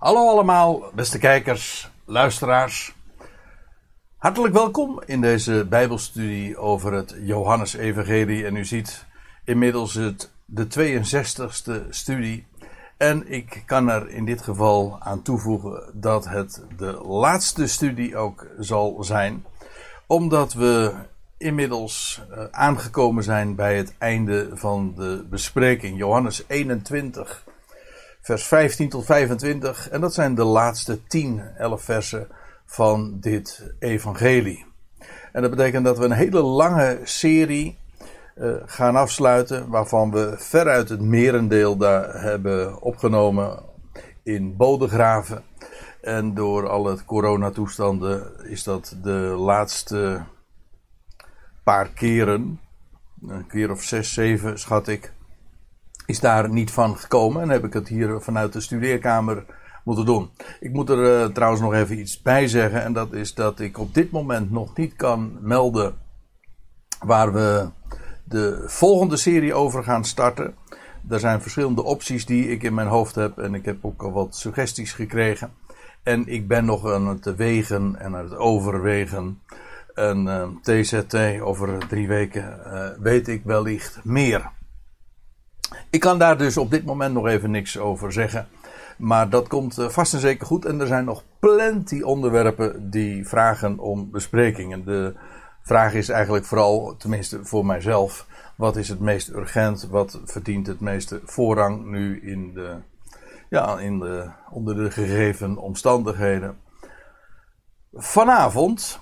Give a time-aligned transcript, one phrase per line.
[0.00, 2.94] Hallo allemaal, beste kijkers, luisteraars.
[4.16, 8.46] Hartelijk welkom in deze Bijbelstudie over het Johannesevangelie.
[8.46, 9.06] En u ziet
[9.44, 12.46] inmiddels het, de 62ste studie.
[12.96, 18.46] En ik kan er in dit geval aan toevoegen dat het de laatste studie ook
[18.58, 19.44] zal zijn.
[20.06, 20.92] Omdat we
[21.38, 25.98] inmiddels uh, aangekomen zijn bij het einde van de bespreking.
[25.98, 27.44] Johannes 21
[28.20, 29.88] vers 15 tot 25.
[29.88, 32.28] En dat zijn de laatste 10, 11 versen
[32.66, 34.66] van dit evangelie.
[35.32, 37.78] En dat betekent dat we een hele lange serie
[38.36, 43.62] uh, gaan afsluiten, waarvan we veruit het merendeel daar hebben opgenomen
[44.22, 45.42] in Bodegraven.
[46.00, 50.22] En door alle coronatoestanden is dat de laatste
[51.64, 52.60] paar keren,
[53.28, 55.12] een keer of zes, zeven schat ik,
[56.10, 57.42] is daar niet van gekomen.
[57.42, 59.44] En heb ik het hier vanuit de studeerkamer
[59.84, 60.30] moeten doen.
[60.60, 62.82] Ik moet er uh, trouwens nog even iets bij zeggen.
[62.82, 65.94] En dat is dat ik op dit moment nog niet kan melden
[67.04, 67.68] waar we
[68.24, 70.54] de volgende serie over gaan starten.
[71.08, 73.38] Er zijn verschillende opties die ik in mijn hoofd heb.
[73.38, 75.52] En ik heb ook al wat suggesties gekregen.
[76.02, 79.40] En ik ben nog aan het wegen en aan het overwegen.
[79.94, 84.50] En TZT over drie weken uh, weet ik wellicht meer.
[85.90, 88.48] Ik kan daar dus op dit moment nog even niks over zeggen.
[88.96, 90.64] Maar dat komt eh, vast en zeker goed.
[90.64, 94.72] En er zijn nog plenty onderwerpen die vragen om bespreking.
[94.72, 95.14] En de
[95.62, 99.88] vraag is eigenlijk vooral, tenminste voor mijzelf, wat is het meest urgent?
[99.90, 102.76] Wat verdient het meeste voorrang nu in de,
[103.48, 106.58] ja, in de, onder de gegeven omstandigheden?
[107.92, 109.00] Vanavond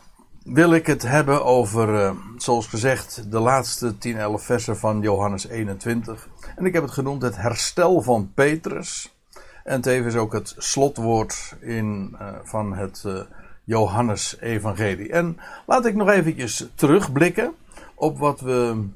[0.53, 5.47] wil ik het hebben over, uh, zoals gezegd, de laatste 10, 11 versen van Johannes
[5.47, 6.29] 21.
[6.57, 9.17] En ik heb het genoemd het herstel van Petrus.
[9.65, 13.21] En tevens ook het slotwoord in, uh, van het uh,
[13.65, 15.13] Johannes-evangelie.
[15.13, 17.55] En laat ik nog eventjes terugblikken
[17.95, 18.87] op wat we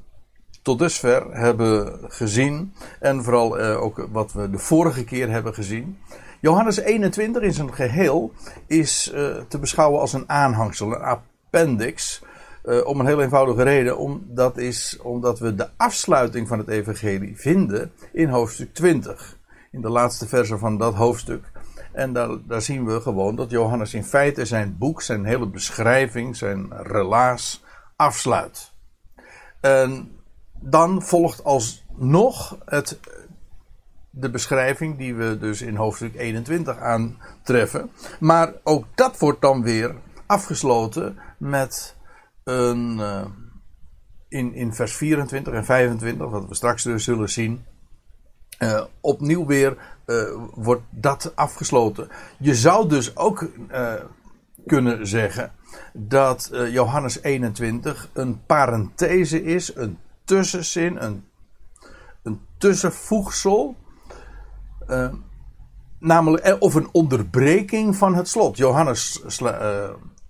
[0.61, 2.73] tot dusver hebben gezien.
[2.99, 5.97] En vooral ook wat we de vorige keer hebben gezien.
[6.39, 8.33] Johannes 21 in zijn geheel
[8.67, 9.03] is
[9.47, 11.19] te beschouwen als een aanhangsel, een
[11.53, 12.21] appendix.
[12.65, 13.97] Uh, om een heel eenvoudige reden.
[13.97, 19.37] Om, dat is omdat we de afsluiting van het evangelie vinden in hoofdstuk 20.
[19.71, 21.51] In de laatste verse van dat hoofdstuk.
[21.91, 26.35] En daar, daar zien we gewoon dat Johannes in feite zijn boek, zijn hele beschrijving,
[26.35, 27.63] zijn relaas
[27.95, 28.71] afsluit.
[29.59, 30.11] En
[30.59, 32.99] dan volgt alsnog het,
[34.09, 37.91] de beschrijving die we dus in hoofdstuk 21 aantreffen.
[38.19, 41.95] Maar ook dat wordt dan weer afgesloten met
[42.43, 42.97] een.
[42.97, 43.25] Uh,
[44.27, 47.65] in, in vers 24 en 25, wat we straks dus zullen zien.
[48.59, 50.23] Uh, opnieuw weer uh,
[50.53, 52.07] wordt dat afgesloten.
[52.37, 53.49] Je zou dus ook
[54.65, 55.51] kunnen zeggen
[55.93, 61.25] dat Johannes 21 een parenthese is, een tussenzin, een,
[62.23, 63.75] een tussenvoegsel.
[65.99, 68.57] namelijk, of een onderbreking van het slot.
[68.57, 69.23] Johannes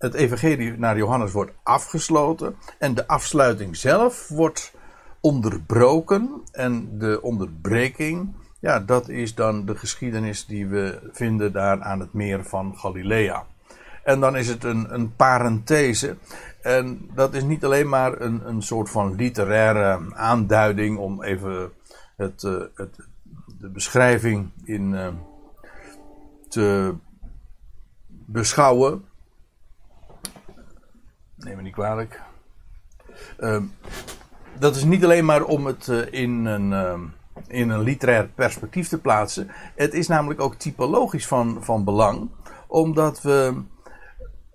[0.03, 4.73] het evangelie naar Johannes wordt afgesloten en de afsluiting zelf wordt
[5.19, 6.41] onderbroken.
[6.51, 12.13] En de onderbreking, ja, dat is dan de geschiedenis die we vinden daar aan het
[12.13, 13.45] meer van Galilea.
[14.03, 16.17] En dan is het een, een parenthese.
[16.61, 21.71] En dat is niet alleen maar een, een soort van literaire aanduiding om even
[22.15, 22.95] het, uh, het,
[23.59, 25.07] de beschrijving in uh,
[26.49, 26.93] te
[28.07, 29.11] beschouwen.
[31.43, 32.21] Neem me niet kwalijk.
[33.39, 33.61] Uh,
[34.59, 36.99] dat is niet alleen maar om het uh, in, een, uh,
[37.47, 39.47] in een literair perspectief te plaatsen.
[39.75, 42.29] Het is namelijk ook typologisch van, van belang.
[42.67, 43.61] Omdat we.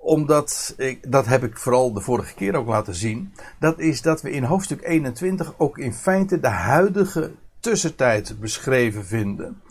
[0.01, 3.33] Omdat, ik, dat heb ik vooral de vorige keer ook laten zien.
[3.59, 9.63] Dat is dat we in hoofdstuk 21 ook in feite de huidige tussentijd beschreven vinden.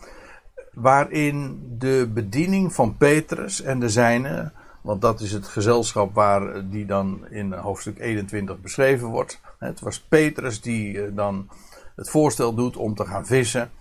[0.74, 4.54] Waarin de bediening van Petrus en de zijnen
[4.88, 9.40] want dat is het gezelschap waar die dan in hoofdstuk 21 beschreven wordt.
[9.60, 11.50] Het was Petrus die eh, dan
[11.96, 13.72] het voorstel doet om te gaan vissen.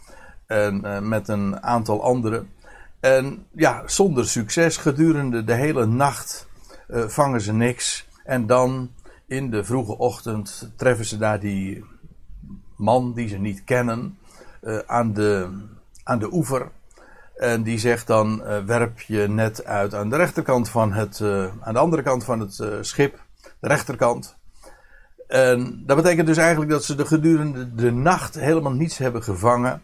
[0.46, 2.50] En uh, met een aantal anderen.
[3.00, 4.76] En ja, zonder succes.
[4.76, 6.48] Gedurende de hele nacht
[6.88, 8.08] vangen ze niks.
[8.24, 8.90] En dan
[9.26, 11.84] in de vroege ochtend treffen ze daar die
[12.76, 14.18] man die ze niet kennen.
[14.86, 15.48] Aan, de,
[16.04, 16.70] aan de oever.
[17.36, 21.18] En die zegt dan: uh, werp je net uit aan de rechterkant van het.
[21.18, 23.22] Uh, aan de andere kant van het uh, schip,
[23.60, 24.36] de rechterkant.
[25.28, 29.82] En dat betekent dus eigenlijk dat ze de gedurende de nacht helemaal niets hebben gevangen.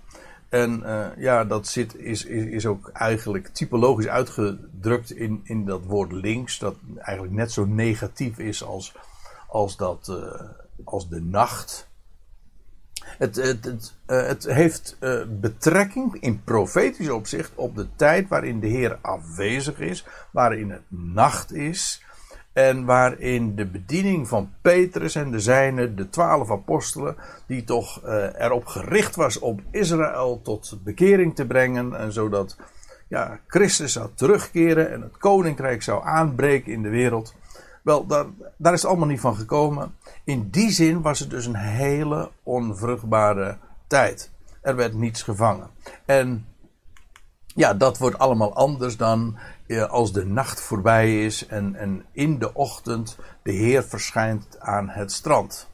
[0.49, 0.82] En
[1.16, 6.58] ja, dat zit, is, is, is ook eigenlijk typologisch uitgedrukt in, in dat woord links.
[6.58, 8.94] Dat eigenlijk net zo negatief is als,
[9.48, 10.12] als, dat,
[10.84, 11.88] als de nacht.
[13.19, 14.96] Het, het, het, het heeft
[15.40, 21.52] betrekking in profetisch opzicht op de tijd waarin de Heer afwezig is, waarin het nacht
[21.52, 22.04] is.
[22.52, 27.16] En waarin de bediening van Petrus en de zijne, de twaalf apostelen,
[27.46, 31.94] die toch uh, erop gericht was om Israël tot bekering te brengen.
[31.94, 32.56] En zodat
[33.08, 37.34] ja, Christus zou terugkeren en het koninkrijk zou aanbreken in de wereld.
[37.82, 39.96] Wel, daar, is het allemaal niet van gekomen.
[40.25, 44.31] In die zin was het dus een hele onvruchtbare tijd.
[44.61, 45.70] Er werd niets gevangen.
[46.05, 46.46] En
[47.46, 49.38] ja, dat wordt allemaal anders dan
[49.88, 55.12] als de nacht voorbij is en, en in de ochtend de Heer verschijnt aan het
[55.12, 55.69] strand.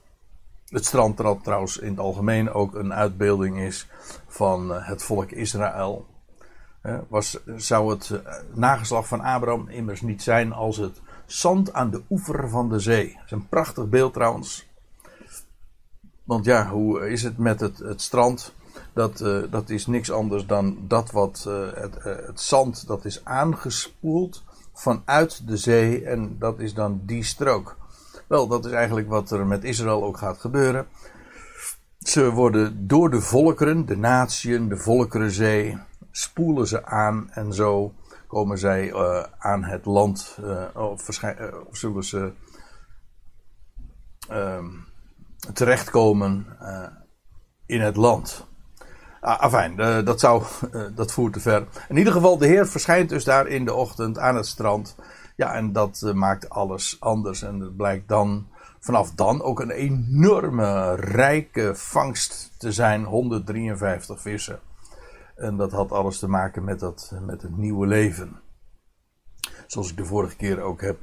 [0.69, 3.89] Het strand dat trouwens in het algemeen ook een uitbeelding is
[4.27, 6.07] van eh, het volk Israël.
[7.09, 12.03] Was, zou het eh, nageslag van Abraham immers niet zijn als het zand aan de
[12.11, 13.13] oever van de zee.
[13.15, 14.69] Dat is een prachtig beeld trouwens.
[16.25, 18.53] Want ja, hoe is het met het, het strand?
[18.93, 23.05] dat, uh, dat is niks anders dan dat wat uh, het, uh, het, zand dat
[23.05, 24.45] is aangespoeld
[24.75, 27.77] vanuit de zee en dat is dan die strook.
[28.27, 30.87] Wel, dat is eigenlijk wat er met Israël ook gaat gebeuren.
[31.99, 35.79] Ze worden door de volkeren, de natieën, de volkerenzee,
[36.11, 37.93] spoelen ze aan en zo
[38.29, 38.95] komen zij
[39.39, 40.39] aan het land,
[40.75, 41.09] of,
[41.69, 42.33] of, zullen ze
[44.29, 44.67] ehm,
[45.53, 46.47] terechtkomen
[47.67, 48.47] in het land.
[49.21, 50.43] Ah, afijn, dat, zou,
[50.95, 51.67] dat voert te ver.
[51.89, 54.97] In ieder geval, de Heer verschijnt dus daar in de ochtend aan het strand.
[55.37, 57.43] Ja, en dat maakt alles anders.
[57.43, 58.47] En het blijkt dan
[58.81, 64.61] vanaf dan ook een enorme rijke vangst te zijn: 153 vissen.
[65.39, 68.41] En dat had alles te maken met, dat, met het nieuwe leven.
[69.67, 70.99] Zoals ik de vorige keer ook heb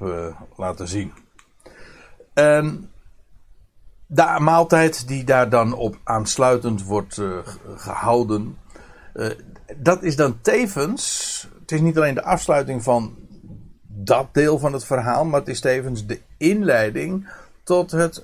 [0.56, 1.14] laten zien.
[2.34, 2.90] En
[4.08, 7.38] de maaltijd die daar dan op aansluitend wordt uh,
[7.76, 8.58] gehouden,
[9.14, 9.30] uh,
[9.78, 13.16] dat is dan tevens, het is niet alleen de afsluiting van
[13.82, 17.30] dat deel van het verhaal, maar het is tevens de inleiding
[17.64, 18.24] tot het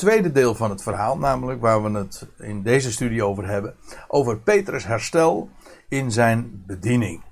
[0.00, 3.74] tweede deel van het verhaal, namelijk waar we het in deze studie over hebben,
[4.08, 5.50] over Petrus herstel
[5.88, 7.22] in zijn bediening.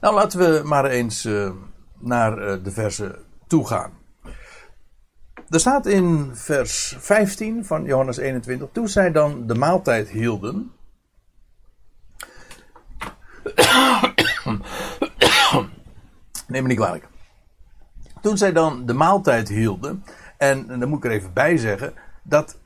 [0.00, 1.50] Nou, laten we maar eens uh,
[1.98, 3.92] naar de versen toe gaan.
[5.48, 10.72] Er staat in vers 15 van Johannes 21, toen zij dan de maaltijd hielden.
[16.48, 17.08] Neem me niet kwalijk.
[18.20, 20.04] Toen zij dan de maaltijd hielden,
[20.38, 22.58] en, en dan moet ik er even bij zeggen, dat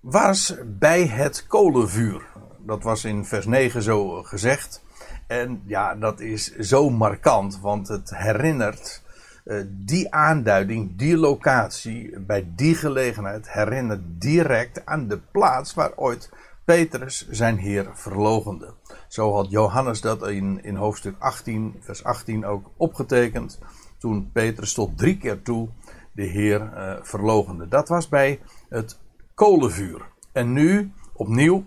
[0.00, 2.22] was bij het kolenvuur.
[2.58, 4.82] Dat was in vers 9 zo gezegd.
[5.26, 9.02] En ja, dat is zo markant, want het herinnert
[9.44, 16.30] uh, die aanduiding, die locatie, bij die gelegenheid herinnert direct aan de plaats waar ooit
[16.64, 18.74] Petrus zijn Heer verlogende.
[19.08, 23.58] Zo had Johannes dat in, in hoofdstuk 18, vers 18 ook opgetekend.
[23.98, 25.68] Toen Petrus tot drie keer toe
[26.14, 27.68] de Heer uh, verlogende.
[27.68, 28.98] Dat was bij het
[29.34, 30.02] kolenvuur.
[30.32, 31.64] En nu, opnieuw,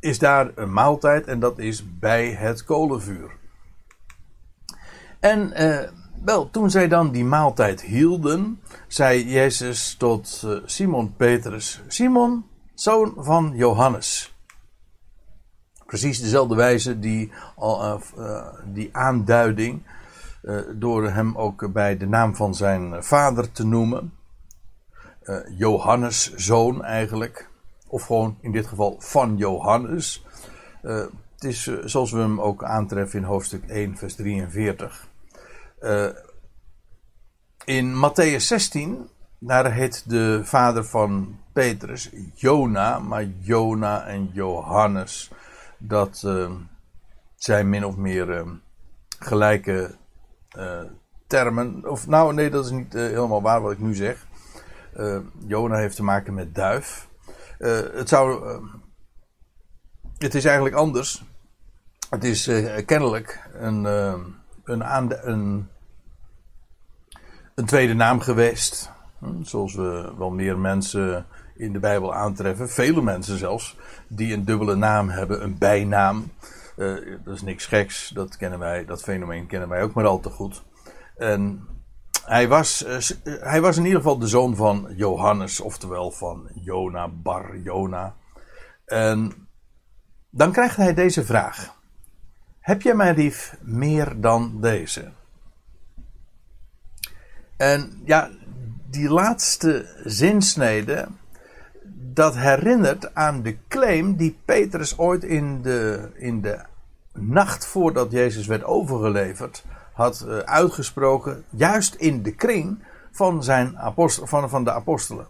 [0.00, 3.30] is daar een maaltijd en dat is bij het kolenvuur.
[5.20, 5.78] En uh,
[6.24, 13.14] wel, toen zij dan die maaltijd hielden, zei Jezus tot uh, Simon Petrus: Simon, zoon
[13.16, 14.34] van Johannes.
[15.86, 17.94] Precies dezelfde wijze, die, uh,
[18.64, 19.82] die aanduiding,
[20.74, 24.12] door hem ook bij de naam van zijn vader te noemen.
[25.56, 27.48] Johannes, zoon eigenlijk.
[27.88, 30.24] Of gewoon in dit geval van Johannes.
[30.82, 35.08] het is zoals we hem ook aantreffen in hoofdstuk 1, vers 43.
[35.80, 36.08] Uh,
[37.64, 39.08] in Matthäus 16,
[39.38, 45.30] daar heet de vader van Petrus Jona, maar Jona en Johannes,
[45.78, 46.26] dat
[47.36, 48.46] zijn min of meer
[49.18, 49.94] gelijke
[51.26, 51.90] termen.
[51.90, 54.26] Of nou, nee, dat is niet helemaal waar wat ik nu zeg.
[55.46, 57.08] Jona heeft te maken met duif.
[57.94, 58.60] het zou.
[60.18, 61.24] het is eigenlijk anders.
[62.10, 62.50] Het is
[62.86, 63.84] kennelijk een,
[64.64, 65.68] een, een
[67.54, 68.90] een tweede naam geweest.
[69.18, 73.76] Hm, zoals we wel meer mensen in de Bijbel aantreffen, vele mensen zelfs,
[74.08, 76.32] die een dubbele naam hebben, een bijnaam.
[76.76, 80.20] Uh, dat is niks geks, dat, kennen wij, dat fenomeen kennen wij ook maar al
[80.20, 80.62] te goed.
[81.16, 81.68] En
[82.24, 87.08] hij was, uh, hij was in ieder geval de zoon van Johannes, oftewel van Jona,
[87.08, 88.14] Bar Jona.
[88.84, 89.48] En
[90.30, 91.74] dan krijgt hij deze vraag:
[92.60, 95.12] Heb jij mij lief meer dan deze?
[97.56, 98.30] En ja,
[98.90, 101.08] die laatste zinsnede,
[102.14, 106.58] dat herinnert aan de claim die Petrus ooit in de, in de
[107.12, 114.26] nacht voordat Jezus werd overgeleverd had uh, uitgesproken, juist in de kring van, zijn apostel,
[114.26, 115.26] van, van de apostelen.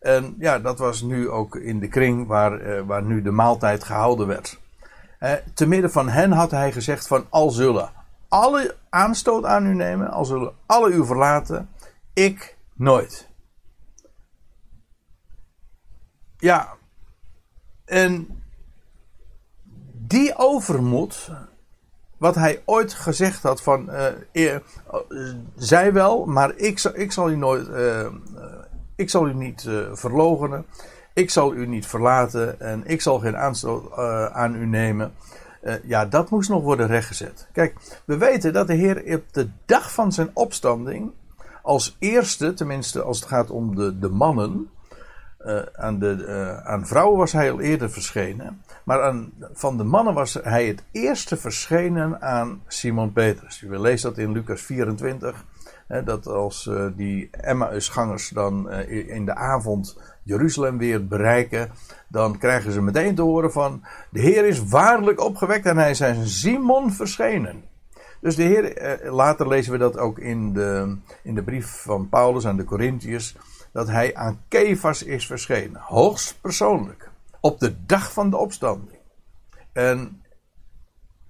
[0.00, 3.84] En ja, dat was nu ook in de kring waar, uh, waar nu de maaltijd
[3.84, 4.60] gehouden werd.
[5.20, 7.90] Uh, te midden van hen had hij gezegd van al zullen
[8.28, 11.68] alle aanstoot aan u nemen, al zullen alle u verlaten,
[12.12, 13.28] ik nooit.
[16.44, 16.68] Ja,
[17.84, 18.42] en
[19.92, 21.30] die overmoed,
[22.16, 23.90] wat hij ooit gezegd had van,
[24.32, 24.56] uh,
[25.56, 28.06] zij wel, maar ik, ik zal u nooit, uh,
[28.96, 30.66] ik zal u niet verlogenen,
[31.12, 33.92] ik zal u niet verlaten en ik zal geen aanstoot
[34.32, 35.12] aan u nemen.
[35.82, 37.48] ja, dat moest nog worden rechtgezet.
[37.52, 41.12] Kijk, we weten dat de Heer op de dag van zijn opstanding
[41.62, 44.68] als eerste, tenminste als het gaat om de, de mannen,
[45.46, 48.62] uh, aan, de, uh, aan vrouwen was hij al eerder verschenen.
[48.84, 53.60] Maar aan, van de mannen was hij het eerste verschenen aan Simon Petrus.
[53.60, 55.44] Je leest dat in Lucas 24.
[55.86, 61.70] Hè, dat als uh, die Emmausgangers dan in de avond Jeruzalem weer bereiken.
[62.08, 63.82] Dan krijgen ze meteen te horen van.
[64.10, 67.64] De Heer is waarlijk opgewekt en hij zijn Simon verschenen.
[68.20, 72.46] Dus de Heer, later lezen we dat ook in de, in de brief van Paulus
[72.46, 73.36] aan de Corinthiërs
[73.74, 75.80] dat hij aan Kefas is verschenen.
[75.80, 77.10] Hoogst persoonlijk.
[77.40, 78.98] Op de dag van de opstanding.
[79.72, 80.22] En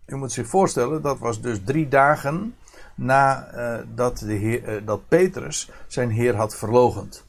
[0.07, 2.57] u moet zich voorstellen, dat was dus drie dagen
[2.95, 7.27] nadat uh, dat, de heer, uh, dat Petrus zijn Heer had verlogend.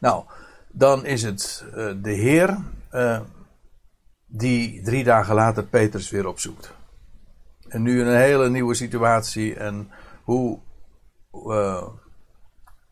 [0.00, 0.24] Nou,
[0.68, 2.58] dan is het uh, de Heer
[4.26, 6.74] die drie dagen later Petrus weer opzoekt.
[7.68, 9.90] En nu een hele nieuwe situatie en
[10.22, 10.58] hoe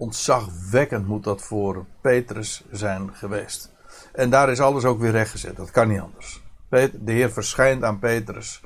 [0.00, 3.73] ontzagwekkend moet dat voor Petrus zijn geweest.
[4.12, 5.57] En daar is alles ook weer rechtgezet.
[5.57, 6.42] Dat kan niet anders.
[6.69, 8.62] De Heer verschijnt aan Petrus.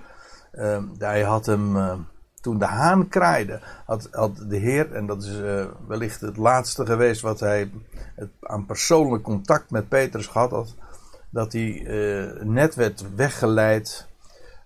[0.52, 1.94] Uh, hij had hem, uh,
[2.40, 6.86] toen de haan kraaide, had, had de Heer, en dat is uh, wellicht het laatste
[6.86, 7.70] geweest wat hij
[8.14, 10.74] het, aan persoonlijk contact met Petrus gehad had,
[11.30, 14.06] dat hij eh, net werd weggeleid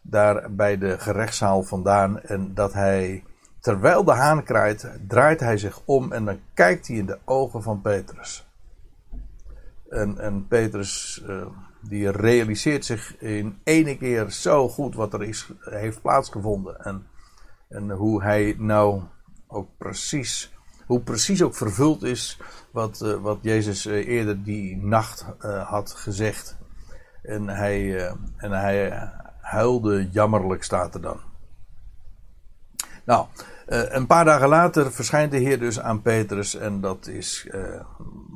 [0.03, 3.25] daar bij de gerechtszaal vandaan en dat hij
[3.69, 7.63] Terwijl de haan kraait, draait hij zich om en dan kijkt hij in de ogen
[7.63, 8.47] van Petrus.
[9.89, 11.47] En, en Petrus, uh,
[11.81, 16.85] die realiseert zich in ene keer zo goed wat er is, heeft plaatsgevonden.
[16.85, 17.07] En,
[17.69, 19.03] en hoe hij nou
[19.47, 20.53] ook precies,
[20.87, 25.27] hoe precies ook vervuld is wat, uh, wat Jezus uh, eerder die nacht
[25.65, 26.57] had gezegd.
[27.23, 28.07] En hij,
[28.37, 29.11] en hij
[29.41, 31.21] huilde jammerlijk, staat er dan.
[33.05, 33.27] Nou,
[33.69, 37.61] uh, een paar dagen later verschijnt de Heer dus aan Petrus en dat is, uh,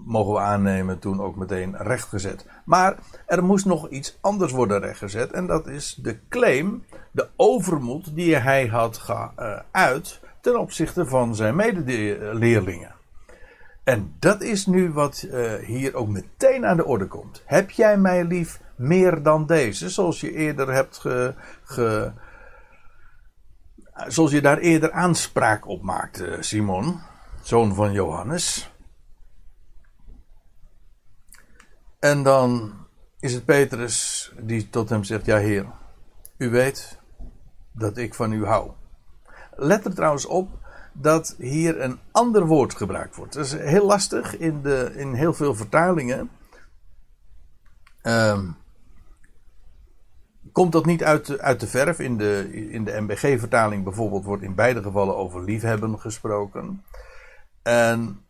[0.05, 2.47] mogen we aannemen, toen ook meteen rechtgezet.
[2.65, 2.97] Maar
[3.27, 8.37] er moest nog iets anders worden rechtgezet en dat is de claim, de overmoed die
[8.37, 12.95] hij had geuit ten opzichte van zijn medeleerlingen.
[13.85, 17.43] En dat is nu wat uh, hier ook meteen aan de orde komt.
[17.47, 22.13] Heb jij mij lief meer dan deze, zoals je eerder hebt ge, ge
[23.93, 27.01] Zoals je daar eerder aanspraak op maakte, Simon,
[27.43, 28.71] zoon van Johannes.
[31.99, 32.75] En dan
[33.21, 35.67] is het Petrus die tot hem zegt: Ja, Heer,
[36.37, 36.99] u weet
[37.73, 38.71] dat ik van u hou.
[39.57, 40.49] Let er trouwens op
[40.93, 43.33] dat hier een ander woord gebruikt wordt.
[43.33, 46.31] Dat is heel lastig in, de, in heel veel vertalingen.
[48.03, 48.57] Um,
[50.53, 51.99] komt dat niet uit, uit de verf.
[51.99, 56.85] In de, in de MBG-vertaling bijvoorbeeld wordt in beide gevallen over liefhebben gesproken.
[57.63, 58.21] En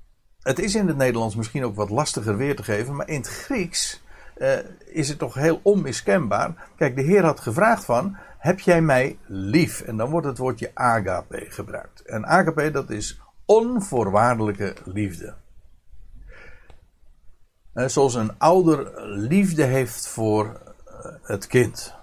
[0.43, 3.29] het is in het Nederlands misschien ook wat lastiger weer te geven, maar in het
[3.29, 4.03] Grieks
[4.37, 6.69] uh, is het toch heel onmiskenbaar.
[6.77, 9.81] Kijk, de Heer had gevraagd van, heb jij mij lief?
[9.81, 12.03] En dan wordt het woordje agape gebruikt.
[12.03, 15.35] En agape, dat is onvoorwaardelijke liefde.
[17.75, 21.95] Uh, zoals een ouder liefde heeft voor uh, het kind.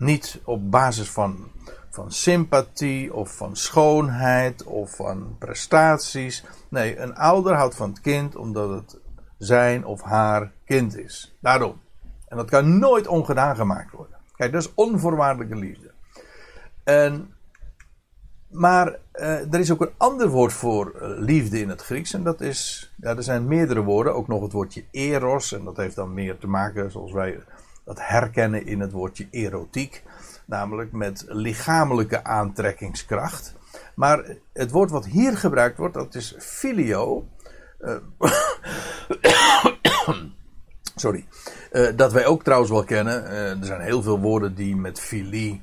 [0.00, 1.50] Niet op basis van,
[1.90, 6.44] van sympathie of van schoonheid of van prestaties.
[6.68, 8.98] Nee, een ouder houdt van het kind omdat het
[9.38, 11.36] zijn of haar kind is.
[11.40, 11.80] Daarom.
[12.26, 14.16] En dat kan nooit ongedaan gemaakt worden.
[14.36, 15.90] Kijk, dat is onvoorwaardelijke liefde.
[16.84, 17.34] En,
[18.48, 22.12] maar eh, er is ook een ander woord voor eh, liefde in het Grieks.
[22.12, 24.14] En dat is, ja, er zijn meerdere woorden.
[24.14, 25.52] Ook nog het woordje eros.
[25.52, 27.40] En dat heeft dan meer te maken, zoals wij
[27.84, 30.02] dat herkennen in het woordje erotiek,
[30.44, 33.54] namelijk met lichamelijke aantrekkingskracht.
[33.94, 37.28] Maar het woord wat hier gebruikt wordt, dat is filio.
[37.80, 37.96] Uh,
[40.94, 41.26] sorry.
[41.72, 43.22] Uh, dat wij ook trouwens wel kennen.
[43.22, 45.62] Uh, er zijn heel veel woorden die met filie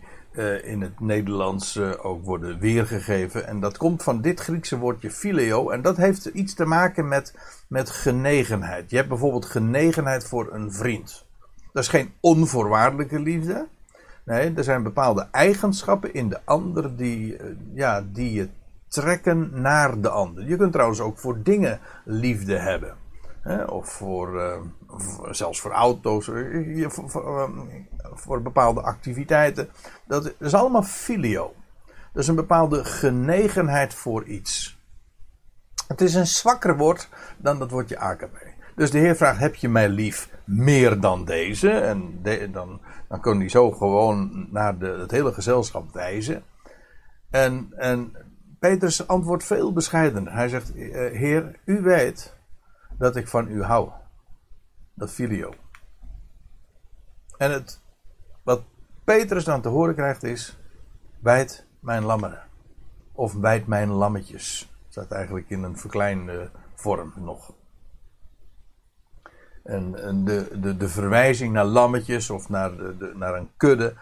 [0.63, 3.47] in het Nederlands ook worden weergegeven.
[3.47, 5.69] En dat komt van dit Griekse woordje filio.
[5.69, 7.33] En dat heeft iets te maken met,
[7.67, 8.89] met genegenheid.
[8.89, 11.26] Je hebt bijvoorbeeld genegenheid voor een vriend.
[11.77, 13.67] Dat is geen onvoorwaardelijke liefde.
[14.25, 17.37] Nee, er zijn bepaalde eigenschappen in de ander die,
[17.73, 18.49] ja, die je
[18.87, 20.47] trekken naar de ander.
[20.47, 22.95] Je kunt trouwens ook voor dingen liefde hebben.
[23.41, 23.63] Hè?
[23.63, 24.57] Of voor, uh,
[25.31, 27.59] zelfs voor auto's, eh, voor, voor, ehm,
[27.97, 29.69] voor, bepaalde activiteiten.
[30.07, 31.53] Dat is allemaal filio.
[31.85, 34.79] Dat is een bepaalde genegenheid voor iets.
[35.87, 38.56] Het is een zwakker woord dan dat woordje AKB.
[38.77, 41.69] Dus de Heer vraagt: Heb je mij lief meer dan deze?
[41.69, 46.43] En dan, dan kan hij zo gewoon naar de, het hele gezelschap wijzen.
[47.29, 48.15] En, en
[48.59, 50.33] Petrus antwoordt veel bescheidener.
[50.33, 52.35] Hij zegt: eh, Heer, u weet
[52.97, 53.89] dat ik van u hou.
[54.93, 55.53] Dat filio.
[57.37, 57.81] En het,
[58.43, 58.61] wat
[59.03, 60.57] Petrus dan te horen krijgt is:
[61.19, 62.43] wijd mijn lammeren.
[63.11, 64.71] Of wijd mijn lammetjes.
[64.89, 67.53] Staat eigenlijk in een verkleinde vorm nog.
[69.67, 73.93] En, de, de, de verwijzing naar lammetjes of naar, de, naar een kudde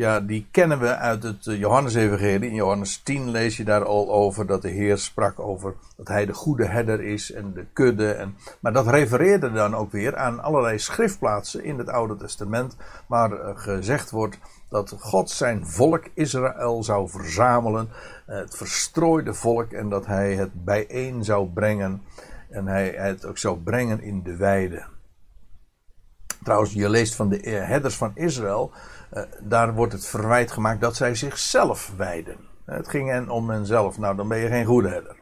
[0.00, 2.48] ja, die kennen we uit het eh, Johannesevangelie.
[2.48, 6.26] In Johannes 10 lees je daar al over dat de Heer sprak over dat hij
[6.26, 8.12] de goede herder is en de kudde.
[8.12, 12.76] En, maar dat refereerde dan ook weer aan allerlei schriftplaatsen in het Oude Testament
[13.06, 14.38] waar eh, gezegd wordt
[14.68, 17.88] dat God zijn volk Israël zou verzamelen,
[18.26, 22.02] eh, het verstrooide volk, en dat hij het bijeen zou brengen
[22.50, 24.84] en hij het ook zou brengen in de weide.
[26.42, 28.72] Trouwens, je leest van de herders van Israël
[29.14, 32.36] uh, daar wordt het verwijt gemaakt dat zij zichzelf wijden.
[32.64, 33.98] Het ging hen om henzelf.
[33.98, 35.16] Nou, dan ben je geen goede herder.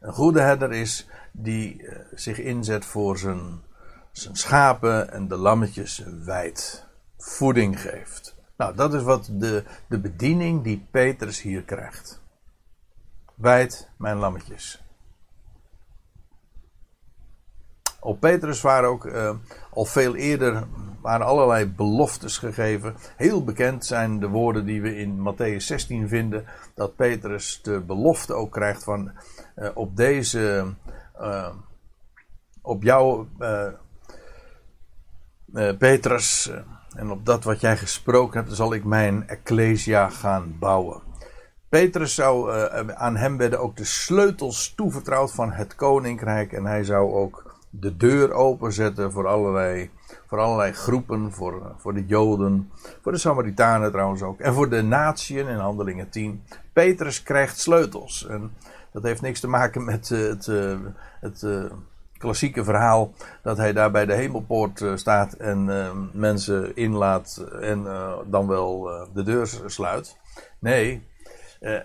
[0.00, 3.62] Een goede herder is die uh, zich inzet voor zijn,
[4.12, 6.86] zijn schapen en de lammetjes wijdt.
[7.18, 8.34] Voeding geeft.
[8.56, 12.20] Nou, dat is wat de, de bediening die Petrus hier krijgt.
[13.34, 14.82] Wijd mijn lammetjes.
[18.08, 19.30] Op Petrus waren ook uh,
[19.70, 20.64] al veel eerder
[21.00, 22.94] waren allerlei beloftes gegeven.
[23.16, 26.44] Heel bekend zijn de woorden die we in Matthäus 16 vinden.
[26.74, 29.12] Dat Petrus de belofte ook krijgt van
[29.56, 30.64] uh, op deze,
[31.20, 31.48] uh,
[32.62, 33.26] op jou,
[35.78, 36.50] Petrus,
[36.96, 41.02] en op dat wat jij gesproken hebt, zal ik mijn ecclesia gaan bouwen.
[41.68, 42.52] Petrus zou,
[42.94, 47.47] aan hem werden ook de sleutels toevertrouwd van het koninkrijk en hij zou ook
[47.80, 49.90] de deur openzetten voor allerlei
[50.26, 52.70] voor allerlei groepen, voor, voor de Joden,
[53.02, 54.40] voor de Samaritanen trouwens ook.
[54.40, 56.42] En voor de natieën in Handelingen 10.
[56.72, 58.26] Petrus krijgt sleutels.
[58.26, 58.52] En
[58.92, 60.78] dat heeft niks te maken met uh, het, uh,
[61.20, 61.64] het uh,
[62.18, 63.12] klassieke verhaal
[63.42, 65.64] dat hij daar bij de hemelpoort staat en
[66.12, 67.86] mensen inlaat en
[68.26, 70.16] dan wel de deur sluit.
[70.58, 71.06] Nee,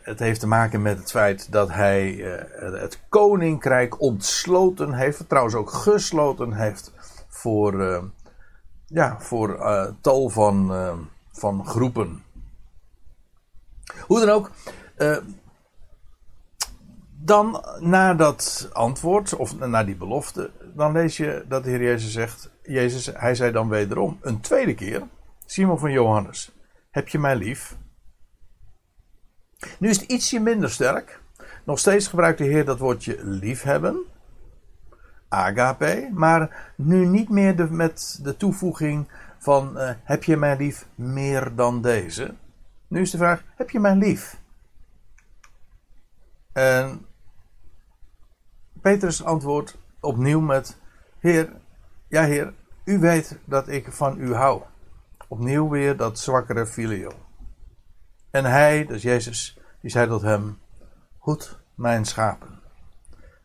[0.02, 2.12] het heeft te maken met het feit dat hij
[2.58, 6.94] het koninkrijk ontsloten heeft, trouwens ook gesloten heeft
[7.28, 8.04] voor,
[8.86, 10.94] ja, voor uh, tal van, uh,
[11.32, 12.24] van groepen.
[14.08, 14.52] Hoe dan ook.
[14.98, 15.18] Uh,
[17.26, 22.12] dan na dat antwoord, of na die belofte, dan lees je dat de Heer Jezus
[22.12, 25.08] zegt, Jezus, hij zei dan wederom, een tweede keer,
[25.46, 26.52] Simon van Johannes,
[26.92, 27.78] heb je mij lief?
[29.80, 31.20] Nu is het ietsje minder sterk.
[31.64, 34.06] Nog steeds gebruikt de Heer dat woordje liefhebben
[35.34, 39.08] agape, maar nu niet meer met de toevoeging
[39.40, 42.34] van uh, heb je mij lief meer dan deze?
[42.88, 44.42] Nu is de vraag, heb je mij lief?
[46.54, 47.06] En
[48.82, 50.78] Petrus antwoordt opnieuw met,
[51.20, 51.50] Heer,
[52.08, 54.62] ja Heer, u weet dat ik van u hou.
[55.28, 57.12] Opnieuw weer dat zwakkere filio.
[58.34, 60.60] En hij, dus Jezus, die zei tot hem,
[61.18, 62.60] hoed mijn schapen.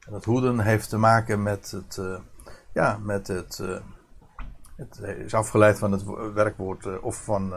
[0.00, 2.18] En dat hoeden heeft te maken met het, uh,
[2.72, 3.78] ja, met het, uh,
[4.76, 7.54] het is afgeleid van het werkwoord, uh, of van,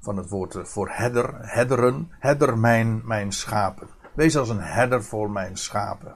[0.00, 3.88] van het woord voor herder, herderen, herder mijn, mijn schapen.
[4.14, 6.14] Wees als een herder voor mijn schapen.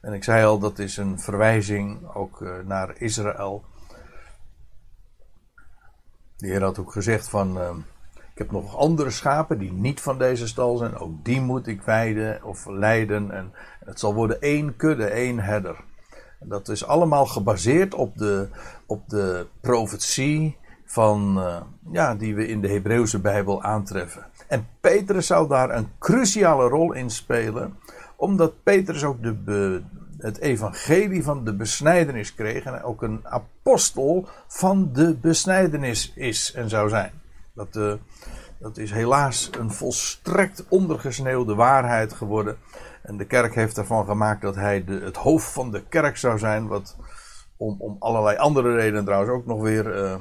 [0.00, 3.64] En ik zei al, dat is een verwijzing ook naar Israël.
[6.36, 7.84] De Heer had ook gezegd van,
[8.38, 10.96] ik heb nog andere schapen die niet van deze stal zijn.
[10.96, 13.30] Ook die moet ik weiden of leiden.
[13.30, 13.52] En
[13.84, 15.76] het zal worden één kudde, één herder.
[16.40, 18.48] dat is allemaal gebaseerd op de,
[18.86, 21.56] op de profetie van, uh,
[21.92, 24.26] ja, die we in de Hebreeuwse Bijbel aantreffen.
[24.46, 27.78] En Petrus zou daar een cruciale rol in spelen,
[28.16, 29.82] omdat Petrus ook de,
[30.18, 36.68] het evangelie van de besnijdenis kreeg en ook een apostel van de besnijdenis is en
[36.68, 37.17] zou zijn.
[37.58, 37.92] Dat, uh,
[38.58, 42.56] dat is helaas een volstrekt ondergesneeuwde waarheid geworden.
[43.02, 46.38] En de kerk heeft ervan gemaakt dat hij de, het hoofd van de kerk zou
[46.38, 46.66] zijn.
[46.66, 46.96] Wat
[47.56, 50.16] om, om allerlei andere redenen trouwens ook nog weer uh,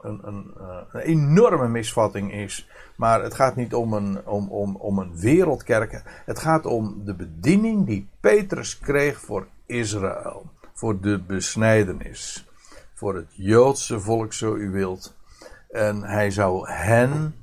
[0.00, 2.68] een, een, uh, een, enorme misvatting is.
[2.96, 6.02] Maar het gaat niet om een, om, om, om een wereldkerk.
[6.24, 10.50] Het gaat om de bediening die Petrus kreeg voor Israël.
[10.74, 12.46] Voor de besnijdenis.
[12.94, 15.20] Voor het Joodse volk, zo u wilt.
[15.72, 17.34] En hij zou hen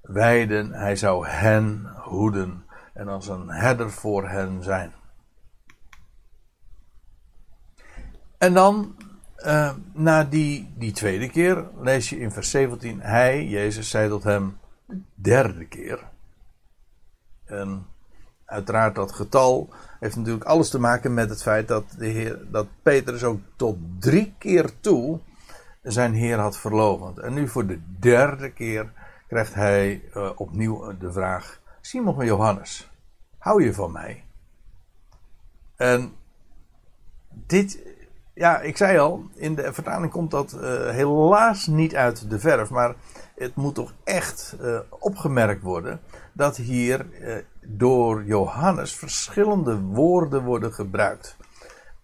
[0.00, 4.92] wijden, hij zou hen hoeden en als een herder voor hen zijn.
[8.38, 8.96] En dan,
[9.38, 14.24] uh, na die, die tweede keer, lees je in vers 17: Hij, Jezus, zei tot
[14.24, 16.08] hem de derde keer.
[17.44, 17.86] En
[18.44, 19.68] uiteraard dat getal
[20.00, 23.76] heeft natuurlijk alles te maken met het feit dat, de heer, dat Petrus ook tot
[23.98, 25.20] drie keer toe
[25.82, 27.18] zijn Heer had verlovend.
[27.18, 28.92] En nu voor de derde keer
[29.28, 32.90] krijgt hij uh, opnieuw de vraag: Simon van Johannes,
[33.38, 34.24] hou je van mij?
[35.76, 36.12] En
[37.28, 37.78] dit,
[38.34, 42.70] ja, ik zei al, in de vertaling komt dat uh, helaas niet uit de verf,
[42.70, 42.94] maar
[43.34, 44.56] het moet toch echt
[44.88, 46.00] opgemerkt worden
[46.32, 47.06] dat hier
[47.60, 51.36] door Johannes verschillende woorden worden gebruikt.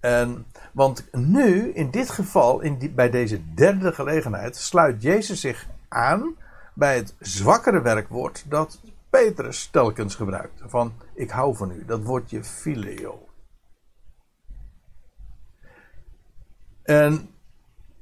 [0.00, 6.36] En, want nu, in dit geval, in bij deze derde gelegenheid, sluit Jezus zich aan
[6.74, 10.62] bij het zwakkere werkwoord dat Petrus telkens gebruikt.
[10.66, 13.28] Van ik hou van u, dat woordje phileo.
[16.82, 17.28] En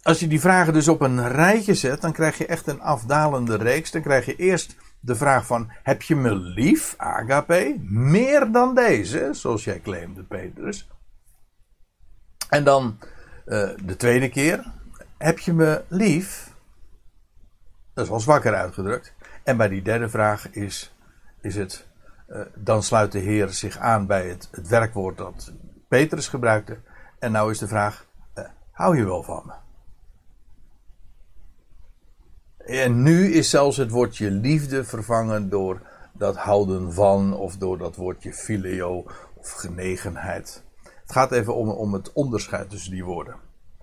[0.02, 3.56] als je die vragen dus op een rijtje zet, dan krijg je echt een afdalende
[3.56, 3.90] reeks.
[3.90, 9.28] Dan krijg je eerst de vraag van, heb je me lief, agape, meer dan deze,
[9.32, 10.88] zoals jij claimde, Petrus.
[12.54, 12.98] En dan
[13.46, 14.72] uh, de tweede keer,
[15.18, 16.52] heb je me lief,
[17.94, 19.12] dat is wel zwakker uitgedrukt.
[19.42, 20.94] En bij die derde vraag is,
[21.40, 21.86] is het,
[22.28, 25.52] uh, dan sluit de Heer zich aan bij het, het werkwoord dat
[25.88, 26.78] Petrus gebruikte.
[27.18, 28.06] En nou is de vraag,
[28.38, 29.52] uh, hou je wel van me?
[32.82, 35.80] En nu is zelfs het woordje liefde vervangen door
[36.12, 40.64] dat houden van, of door dat woordje filio of genegenheid.
[41.04, 43.36] Het gaat even om, om het onderscheid tussen die woorden.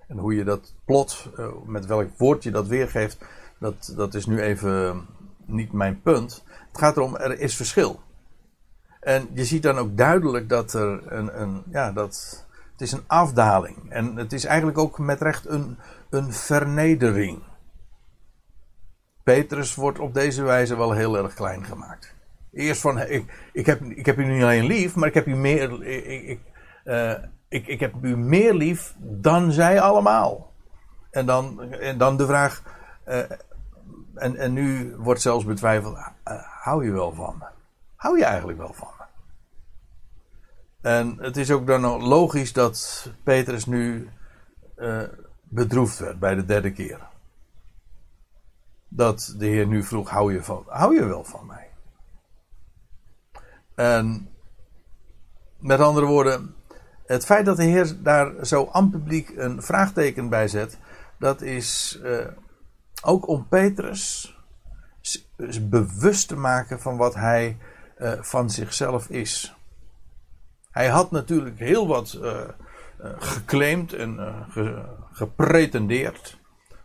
[0.07, 3.25] En hoe je dat plot, uh, met welk woord je dat weergeeft,
[3.59, 5.05] dat, dat is nu even
[5.45, 6.43] niet mijn punt.
[6.67, 7.99] Het gaat erom, er is verschil.
[8.99, 13.03] En je ziet dan ook duidelijk dat er een, een ja, dat, het is een
[13.07, 13.77] afdaling.
[13.89, 15.77] En het is eigenlijk ook met recht een,
[16.09, 17.43] een vernedering.
[19.23, 22.15] Petrus wordt op deze wijze wel heel erg klein gemaakt.
[22.51, 25.35] Eerst van, ik, ik, heb, ik heb u niet alleen lief, maar ik heb u
[25.35, 26.39] meer, ik, ik,
[26.85, 27.13] uh,
[27.47, 30.51] ik, ik heb u meer lief dan zij allemaal.
[31.11, 32.63] En dan, en dan de vraag,
[33.07, 33.19] uh,
[34.15, 36.03] en, en nu wordt zelfs betwijfeld: uh,
[36.63, 37.45] hou je wel van me?
[37.95, 39.05] Hou je eigenlijk wel van me?
[40.89, 44.09] En het is ook dan logisch dat Petrus nu
[45.43, 46.99] bedroefd werd bij de derde keer.
[48.87, 51.69] Dat de Heer nu vroeg: hou je, van, hou je wel van mij?
[53.75, 54.29] En
[55.59, 56.55] met andere woorden,
[57.11, 60.77] het feit dat de Heer daar zo aan publiek een vraagteken bij zet,
[61.19, 62.25] dat is uh,
[63.03, 64.35] ook om Petrus
[65.61, 67.57] bewust te maken van wat hij
[67.97, 69.55] uh, van zichzelf is.
[70.71, 72.39] Hij had natuurlijk heel wat uh,
[73.17, 74.19] geclaimd en
[74.49, 76.37] ge, gepretendeerd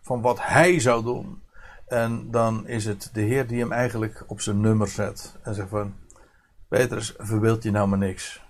[0.03, 1.43] van wat hij zou doen.
[1.87, 5.69] En dan is het de Heer die hem eigenlijk op zijn nummer zet en zegt
[5.69, 5.95] van
[6.69, 8.46] Petrus, verbeeld je nou maar niks.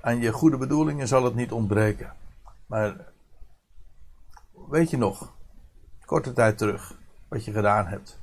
[0.00, 2.12] Aan je goede bedoelingen zal het niet ontbreken.
[2.66, 2.96] Maar
[4.68, 5.32] weet je nog,
[6.04, 6.94] korte tijd terug
[7.28, 8.20] wat je gedaan hebt.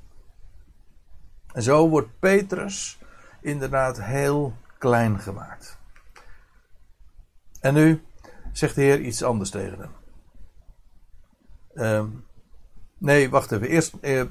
[1.54, 3.00] En zo wordt Petrus
[3.42, 5.78] inderdaad heel klein gemaakt.
[7.60, 8.04] En nu
[8.52, 9.92] zegt de Heer iets anders tegen hem.
[11.74, 12.04] Uh,
[12.98, 13.68] nee, wacht even.
[13.68, 14.24] Eerst, eh,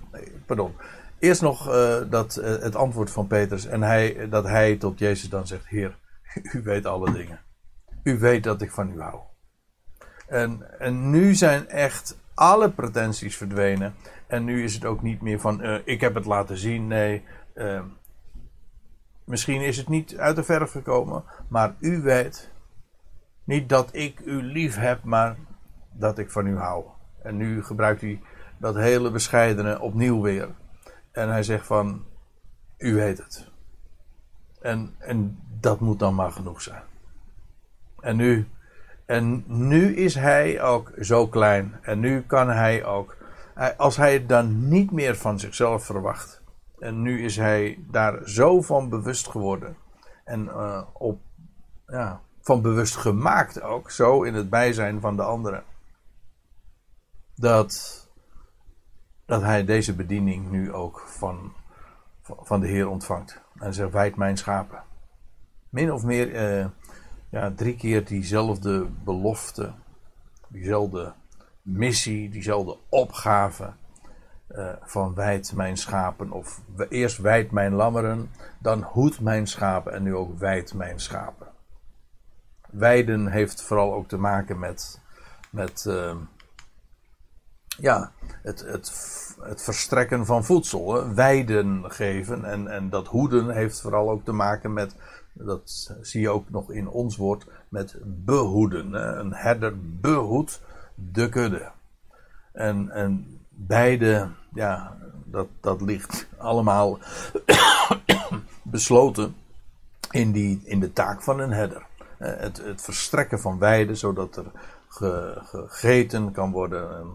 [0.47, 0.75] pardon.
[1.19, 3.67] Eerst nog uh, dat, uh, het antwoord van Petrus.
[3.67, 5.97] En hij, dat hij tot Jezus dan zegt: Heer,
[6.55, 7.41] u weet alle dingen.
[8.03, 9.21] U weet dat ik van u hou.
[10.27, 13.95] En, en nu zijn echt alle pretenties verdwenen.
[14.27, 16.87] En nu is het ook niet meer van uh, ik heb het laten zien.
[16.87, 17.83] Nee, uh,
[19.25, 21.25] misschien is het niet uit de verf gekomen.
[21.49, 22.51] Maar u weet
[23.45, 25.37] niet dat ik u lief heb, maar
[25.93, 26.85] dat ik van u hou.
[27.23, 28.21] En nu gebruikt hij
[28.59, 30.49] dat hele bescheidene opnieuw weer.
[31.13, 32.05] En hij zegt van,
[32.79, 33.51] u weet het.
[34.61, 36.83] En, en dat moet dan maar genoeg zijn.
[38.01, 38.49] En nu,
[39.07, 41.79] en nu is hij ook zo klein.
[41.83, 43.17] En nu kan hij ook,
[43.77, 46.43] als hij het dan niet meer van zichzelf verwacht.
[46.79, 49.77] En nu is hij daar zo van bewust geworden.
[50.25, 51.21] En uh, op,
[51.87, 55.65] ja, van bewust gemaakt ook, zo in het bijzijn van de anderen.
[57.35, 58.05] Dat,
[59.25, 61.53] dat hij deze bediening nu ook van,
[62.23, 63.41] van de Heer ontvangt.
[63.59, 64.85] En zegt, wijd mijn schapen.
[65.77, 66.67] Min of meer eh,
[67.31, 69.73] ja, drie keer diezelfde belofte,
[70.49, 71.13] diezelfde
[71.63, 73.73] missie, diezelfde opgave
[74.51, 76.31] uh, van wijd mijn schapen.
[76.31, 81.47] Of eerst wijd mijn lammeren, dan hoed mijn schapen en nu ook wijd mijn schapen.
[82.71, 85.01] Weiden heeft vooral ook te maken met,
[85.51, 86.17] met uh,
[87.67, 88.13] ja,
[88.43, 88.93] het, het,
[89.41, 91.15] het verstrekken van voedsel.
[91.15, 94.97] Weiden geven en, en dat hoeden heeft vooral ook te maken met,
[95.39, 98.95] dat zie je ook nog in ons woord, met behoeden.
[99.19, 100.63] Een herder behoedt
[100.95, 101.71] de kudde.
[102.53, 106.99] En, en beide, ja, dat, dat ligt allemaal
[108.63, 109.35] besloten
[110.11, 111.87] in, die, in de taak van een herder.
[112.19, 114.51] Het, het verstrekken van weiden, zodat er
[114.89, 117.07] gegeten kan worden,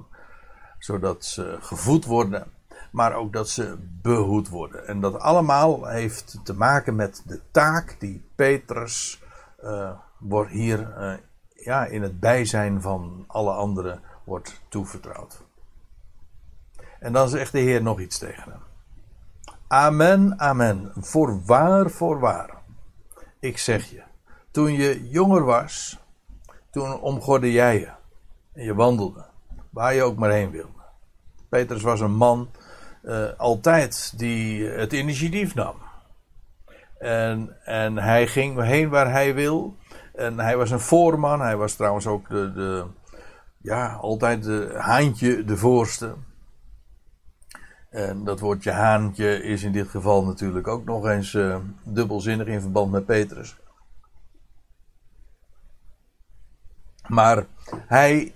[0.80, 2.48] zodat ze gevoed worden,
[2.92, 4.88] maar ook dat ze behoed worden.
[4.88, 9.24] En dat allemaal heeft te maken met de taak die Petrus
[9.64, 11.14] uh, wordt hier uh,
[11.54, 15.42] ja, in het bijzijn van alle anderen wordt toevertrouwd.
[17.00, 18.62] En dan zegt de Heer nog iets tegen hem.
[19.68, 20.92] Amen, amen.
[20.96, 22.50] Voorwaar, voorwaar.
[23.40, 24.04] Ik zeg je,
[24.52, 26.00] toen je jonger was,
[26.70, 27.92] toen omgorde jij je
[28.54, 29.26] en je wandelde
[29.70, 30.82] waar je ook maar heen wilde.
[31.50, 32.50] Petrus was een man
[33.04, 35.76] uh, altijd die het initiatief nam.
[37.00, 39.78] En, en hij ging heen waar hij wil.
[40.14, 41.42] En hij was een voorman.
[41.42, 42.86] Hij was trouwens ook de, de
[43.58, 46.16] ja, altijd de haantje, de voorste.
[47.90, 52.62] En dat woordje haantje is in dit geval natuurlijk ook nog eens uh, dubbelzinnig in
[52.62, 53.58] verband met Petrus.
[57.08, 57.46] Maar
[57.88, 58.34] hij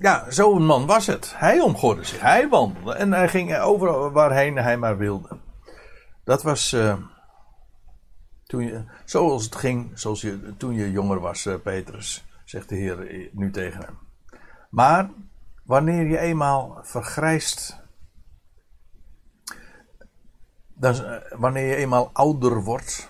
[0.00, 1.32] ja, zo'n man was het.
[1.36, 5.38] Hij omgorde zich, hij wandelde en hij ging overal waarheen hij maar wilde.
[6.24, 6.96] Dat was uh,
[8.46, 12.76] toen je, zoals het ging zoals je, toen je jonger was, uh, Petrus, zegt de
[12.76, 13.98] Heer nu tegen hem.
[14.70, 15.10] Maar
[15.64, 17.82] wanneer je eenmaal vergrijst,
[21.30, 23.09] wanneer je eenmaal ouder wordt,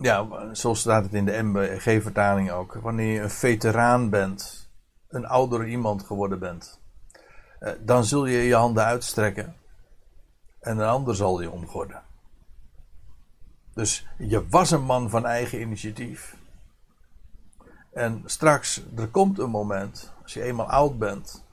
[0.00, 2.74] ja, zo staat het in de MBG-vertaling ook.
[2.74, 4.68] Wanneer je een veteraan bent,
[5.08, 6.80] een ouder iemand geworden bent,
[7.58, 9.54] eh, dan zul je je handen uitstrekken
[10.60, 12.02] en een ander zal je omgorden.
[13.74, 16.36] Dus je was een man van eigen initiatief.
[17.92, 21.44] En straks, er komt een moment, als je eenmaal oud bent,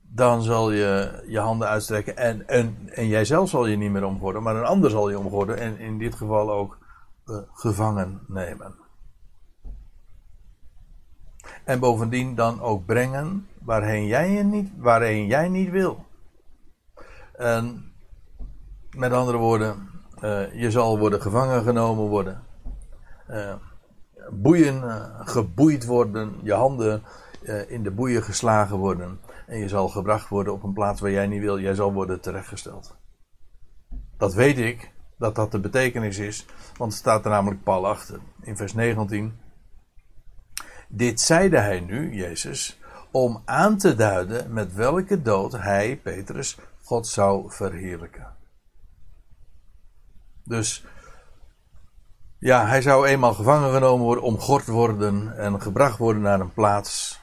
[0.00, 4.56] dan zal je je handen uitstrekken en, en, en zal je niet meer omgorden, maar
[4.56, 5.58] een ander zal je omgorden.
[5.58, 6.78] En in dit geval ook
[7.52, 8.74] gevangen nemen.
[11.64, 16.04] En bovendien dan ook brengen waarheen jij, je niet, waarheen jij niet wil.
[17.32, 17.92] En
[18.96, 19.88] met andere woorden,
[20.20, 22.42] uh, je zal worden gevangen genomen worden.
[23.28, 23.54] Uh,
[24.30, 24.82] boeien
[25.26, 27.02] geboeid worden, je handen
[27.66, 29.20] in de boeien geslagen worden.
[29.46, 31.60] En je zal gebracht worden op een plaats waar jij niet wil.
[31.60, 32.96] Jij zal worden terechtgesteld.
[34.16, 36.46] Dat weet ik, dat dat de betekenis is.
[36.76, 38.18] Want het staat er namelijk pal achter.
[38.42, 39.38] In vers 19.
[40.88, 42.78] Dit zeide hij nu, Jezus,
[43.10, 48.32] om aan te duiden met welke dood hij, Petrus, God zou verheerlijken.
[50.44, 50.84] Dus
[52.38, 57.20] ja, hij zou eenmaal gevangen genomen worden, omgord worden en gebracht worden naar een plaats.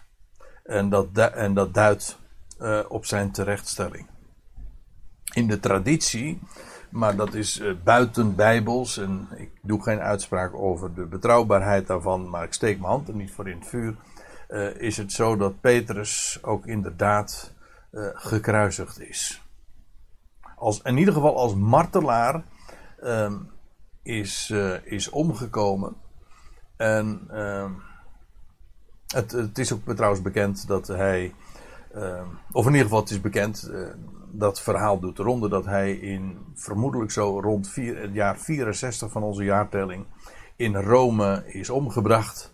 [0.63, 2.17] En dat, en dat duidt
[2.59, 4.07] uh, op zijn terechtstelling.
[5.33, 6.39] In de traditie
[6.91, 8.97] maar dat is uh, buiten bijbels.
[8.97, 13.15] En ik doe geen uitspraak over de betrouwbaarheid daarvan, maar ik steek mijn hand er
[13.15, 13.95] niet voor in het vuur.
[14.49, 17.53] Uh, is het zo dat Petrus ook inderdaad
[17.91, 19.41] uh, gekruisigd is.
[20.55, 22.43] Als, in ieder geval als martelaar
[22.99, 23.37] ehm,
[24.03, 25.95] is, is omgekomen.
[26.77, 27.71] En ehm,
[29.07, 31.33] het, het, is ook trouwens bekend dat hij.
[31.93, 33.71] Ehm, of in ieder geval, het is bekend
[34.31, 39.23] dat verhaal doet de dat hij in vermoedelijk zo rond vier, het jaar 64 van
[39.23, 40.05] onze jaartelling
[40.55, 42.53] in Rome is omgebracht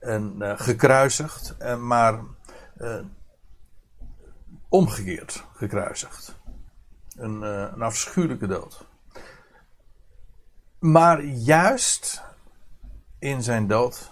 [0.00, 1.56] en uh, gekruisigd.
[1.58, 2.20] En, maar
[2.78, 3.00] uh,
[4.68, 6.36] omgekeerd gekruisigd.
[7.16, 8.86] Een, een afschuwelijke dood.
[10.78, 12.22] Maar juist
[13.18, 14.10] in zijn dood,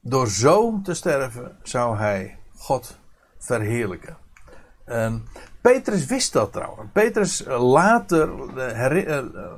[0.00, 2.98] door zo te sterven, zou hij God
[3.44, 4.16] verheerlijken.
[4.84, 5.24] En
[5.60, 6.90] Petrus wist dat trouwens.
[6.92, 9.52] Petrus eh, later, uh,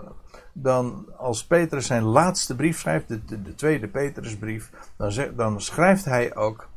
[0.52, 6.04] dan als Petrus zijn laatste brief schrijft, de, de, de tweede Petrusbrief, dan, dan, schrijft
[6.04, 6.68] hij ook,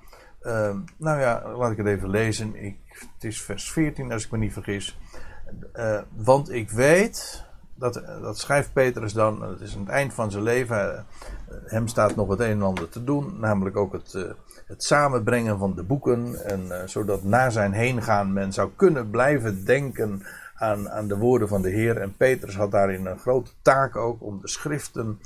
[0.42, 2.56] uh, nou ja, laat ik het even lezen.
[2.64, 5.00] Ik, het is vers 14 als ik me niet vergis.
[6.16, 7.46] Want ik weet,
[7.80, 11.06] dat, dat schrijft Petrus dan, het is aan het eind van zijn leven,
[11.66, 14.24] hem staat nog het een en ander te doen, namelijk ook het, uh,
[14.66, 19.66] het samenbrengen van de boeken, en, zodat na zijn heen gaan men zou kunnen blijven
[19.66, 20.24] denken
[20.56, 21.98] aan, aan de woorden van de Heer.
[21.98, 25.20] En Petrus had daarin een grote taak ook om de schriften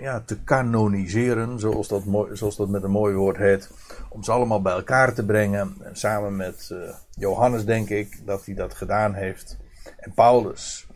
[0.00, 3.70] ja, te kanoniseren, zoals dat, zoals dat met een mooi woord heet.
[4.08, 5.76] Om ze allemaal bij elkaar te brengen.
[5.82, 6.74] En samen met
[7.10, 9.58] Johannes denk ik dat hij dat gedaan heeft.
[9.96, 10.87] En Paulus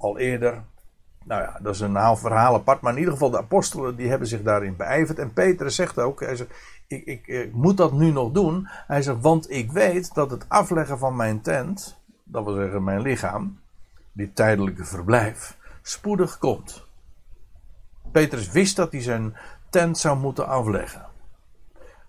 [0.00, 0.62] al eerder.
[1.24, 2.80] Nou ja, dat is een haal verhaal apart.
[2.80, 5.18] Maar in ieder geval de apostelen die hebben zich daarin beijverd.
[5.18, 6.50] En Petrus zegt ook, hij zegt,
[6.86, 8.68] ik, ik, ik moet dat nu nog doen.
[8.68, 13.00] Hij zegt, want ik weet dat het afleggen van mijn tent dat wil zeggen mijn
[13.00, 13.60] lichaam,
[14.12, 16.84] dit tijdelijke verblijf, spoedig komt.
[18.12, 19.36] Petrus wist dat hij zijn
[19.70, 21.06] tent zou moeten afleggen.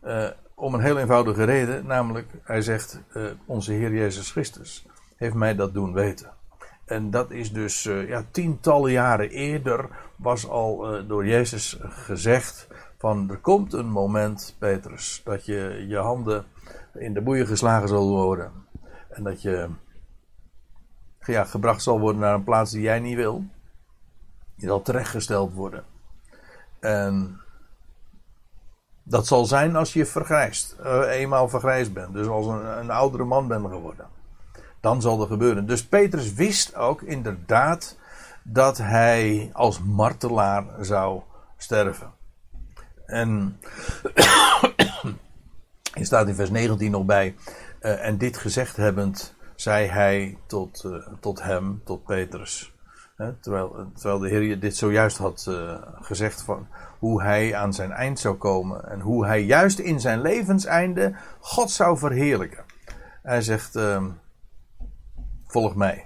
[0.03, 5.33] Uh, om een heel eenvoudige reden, namelijk hij zegt, uh, onze Heer Jezus Christus heeft
[5.33, 6.29] mij dat doen weten.
[6.91, 13.29] En dat is dus uh, ja, tientallen jaren eerder was al door Jezus gezegd van
[13.29, 16.45] er komt een moment, Petrus, dat je je handen
[16.93, 18.51] in de boeien geslagen zal worden.
[19.09, 19.69] En dat je
[21.19, 23.43] ja, gebracht zal worden naar een plaats die jij niet wil.
[24.55, 25.83] Je zal terechtgesteld worden.
[26.79, 27.41] En
[29.03, 30.75] dat zal zijn als je vergrijst.
[30.83, 32.13] Uh, eenmaal vergrijsd bent.
[32.13, 34.05] Dus als een, een oudere man bent geworden.
[34.81, 35.65] Dan zal er gebeuren.
[35.65, 37.97] Dus Petrus wist ook inderdaad
[38.43, 41.21] dat hij als martelaar zou
[41.57, 42.11] sterven.
[43.05, 43.59] En
[45.99, 47.35] er staat in vers 19 nog bij.
[47.81, 52.73] Uh, en dit gezegd hebbend zei hij tot, uh, tot hem, tot Petrus.
[53.41, 56.67] Terwijl, terwijl de Heer dit zojuist had uh, gezegd van
[56.99, 58.89] hoe hij aan zijn eind zou komen.
[58.89, 62.63] En hoe hij juist in zijn levenseinde God zou verheerlijken.
[63.23, 64.05] Hij zegt, uh,
[65.51, 66.05] volg mij.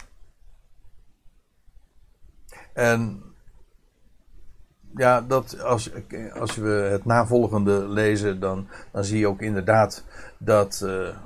[2.73, 3.23] En
[4.95, 5.91] ja, dat als,
[6.39, 10.03] als we het navolgende lezen, dan, dan zie je ook inderdaad
[10.37, 11.17] dat uh,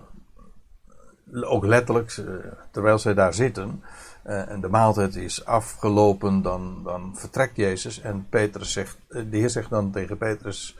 [1.41, 2.25] ook letterlijk, eh,
[2.71, 3.83] terwijl zij daar zitten
[4.25, 9.37] uh, en de maaltijd is afgelopen, dan, dan vertrekt Jezus en Petrus zegt, eh, de
[9.37, 10.77] Heer zegt dan tegen Petrus,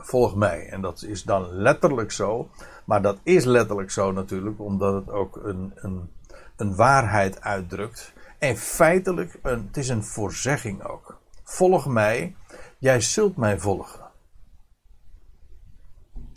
[0.00, 0.68] volg mij.
[0.68, 2.48] En dat is dan letterlijk zo,
[2.84, 6.10] maar dat is letterlijk zo natuurlijk, omdat het ook een, een,
[6.56, 8.12] een waarheid uitdrukt.
[8.38, 11.20] En feitelijk, een, het is een voorzegging ook.
[11.44, 12.36] Volg mij,
[12.78, 14.10] jij zult mij volgen.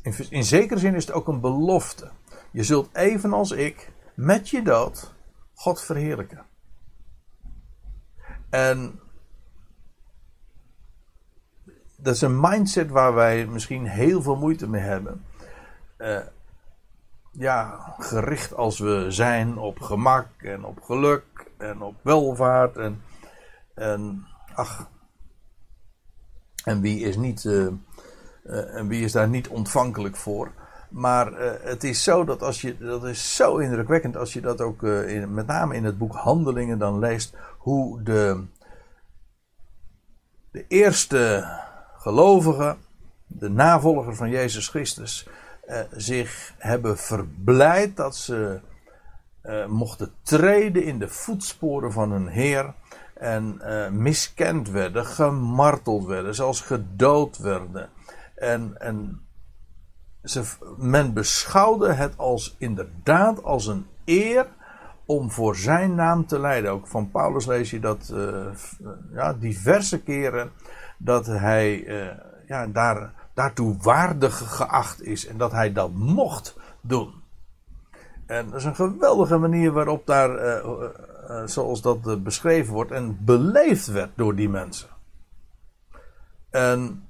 [0.02, 2.12] In, in zekere zin is het ook een belofte.
[2.52, 5.14] Je zult evenals ik met je dood
[5.54, 6.46] God verheerlijken.
[8.50, 9.00] En
[11.98, 15.26] dat is een mindset waar wij misschien heel veel moeite mee hebben.
[15.98, 16.20] Uh,
[17.38, 21.24] ja, gericht als we zijn op gemak en op geluk
[21.58, 23.02] en op welvaart en,
[23.74, 24.90] en ach,
[26.64, 27.68] en wie is niet, uh,
[28.46, 30.52] uh, en wie is daar niet ontvankelijk voor?
[30.90, 34.62] Maar uh, het is zo dat als je, dat is zo indrukwekkend als je dat
[34.62, 34.82] ook
[35.28, 38.44] met name in het boek Handelingen dan leest, hoe de,
[40.52, 41.54] de eerste
[41.98, 42.78] gelovigen,
[43.28, 45.28] de navolger van Jezus Christus,
[45.68, 48.60] uh, zich hebben verblijd dat ze
[49.68, 52.74] mochten treden in de voetsporen van hun Heer
[53.14, 53.62] en
[54.02, 57.90] miskend werden, gemarteld werden, zelfs gedood werden.
[58.36, 59.22] En, en
[60.24, 60.44] ze,
[60.78, 64.48] men beschouwde het als inderdaad als een eer
[65.06, 66.72] om voor zijn naam te leiden.
[66.72, 68.14] Ook van Paulus lees je dat
[69.14, 70.52] ja, diverse keren
[70.98, 71.84] dat hij
[72.48, 77.14] ja, daar, daartoe waardig geacht is en dat hij dat mocht doen.
[78.26, 83.88] En dat is een geweldige manier waarop daar, uh, zoals dat beschreven wordt, en beleefd
[83.88, 84.90] werd door die mensen.
[86.50, 87.10] En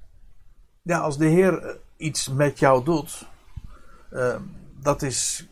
[0.81, 3.27] ja, als de Heer iets met jou doet,
[4.79, 5.47] dat is.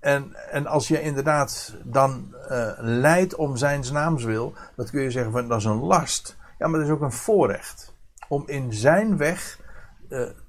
[0.00, 2.34] En, en als je inderdaad dan
[2.78, 6.36] leidt om zijn naams wil, dat kun je zeggen van dat is een last.
[6.58, 7.94] Ja, maar dat is ook een voorrecht.
[8.28, 9.60] Om in zijn weg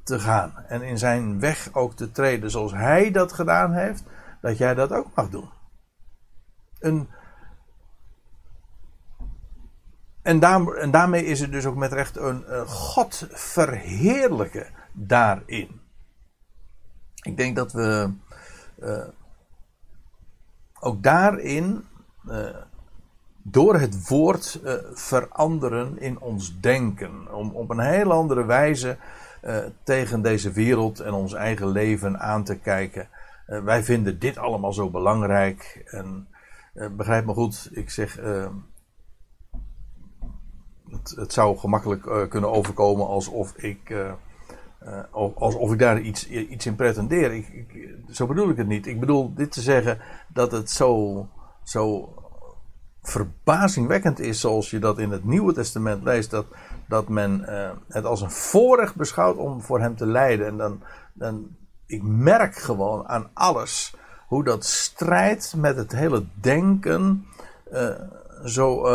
[0.03, 0.57] te gaan.
[0.67, 4.03] En in zijn weg ook te treden zoals hij dat gedaan heeft,
[4.41, 5.49] dat jij dat ook mag doen.
[6.79, 7.09] Een,
[10.21, 10.41] en,
[10.75, 15.81] en daarmee is het dus ook met recht een, een God verheerlijken daarin.
[17.21, 18.13] Ik denk dat we
[18.79, 19.07] uh,
[20.79, 21.85] ook daarin
[23.51, 27.33] door het woord uh, veranderen in ons denken.
[27.33, 28.97] Om op een heel andere wijze
[29.83, 33.07] tegen deze wereld en ons eigen leven aan te kijken.
[33.45, 35.83] wij vinden dit allemaal zo belangrijk.
[35.85, 36.27] En
[36.91, 38.15] begrijp me goed, ik zeg.
[40.89, 43.95] Het, het, zou gemakkelijk kunnen overkomen alsof ik
[45.35, 47.33] alsof ik daar iets, iets in pretendeer.
[47.33, 48.87] Ik, ik, zo bedoel ik het niet.
[48.87, 51.27] Ik bedoel dit te zeggen dat het zo,
[51.63, 52.13] zo
[53.09, 56.45] verbazingwekkend is, zoals je dat in het Nieuwe Testament leest, dat,
[56.87, 60.47] dat men uh, het als een voorrecht beschouwt om voor hem te lijden.
[60.47, 60.83] En dan,
[61.13, 61.47] dan,
[61.85, 63.95] ik merk gewoon aan alles
[64.27, 67.25] hoe dat strijdt met het hele denken,
[67.73, 67.89] uh,
[68.45, 68.89] zo,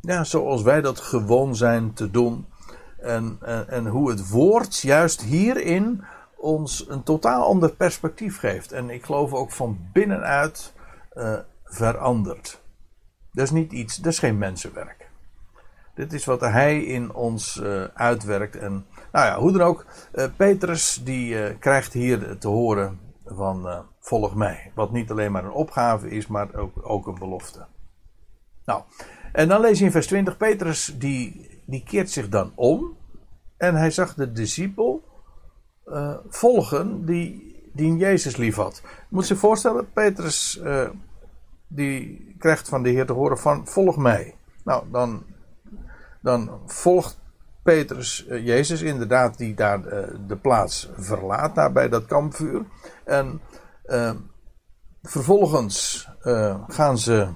[0.00, 2.46] ja, zoals wij dat gewoon zijn te doen.
[2.98, 6.04] En, en, hoe het woord juist hierin
[6.36, 8.72] ons een totaal ander perspectief geeft.
[8.72, 10.72] En ik geloof ook van binnenuit
[11.64, 12.64] verandert.
[13.36, 15.08] Dat is niet iets, dat is geen mensenwerk.
[15.94, 18.56] Dit is wat hij in ons uh, uitwerkt.
[18.56, 24.34] En nou ja, hoe dan ook, uh, Petrus die krijgt hier te horen van volg
[24.34, 24.72] mij.
[24.74, 27.66] Wat niet alleen maar een opgave is, maar ook, ook een belofte.
[28.64, 28.82] Nou,
[29.32, 32.96] en dan lees je in vers 20, Petrus die die keert zich dan om.
[33.56, 35.04] En hij zag de discipel
[36.28, 38.80] volgen die, die Jezus lief had.
[38.84, 40.60] Je moet zich voorstellen, Petrus
[41.68, 44.34] die krijgt van de Heer te horen van volg mij.
[44.64, 45.24] Nou, dan,
[46.20, 47.20] dan volgt
[47.62, 49.82] Petrus uh, Jezus inderdaad die daar
[50.26, 52.64] de plaats verlaat, daar bij dat kampvuur.
[53.04, 53.40] En
[55.02, 56.08] vervolgens
[56.68, 57.28] gaan ze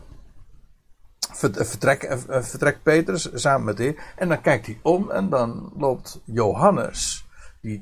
[1.31, 4.03] vertrekt eh, vertrek Petrus samen met de Heer.
[4.17, 7.29] En dan kijkt hij om en dan loopt Johannes.
[7.61, 7.81] Die,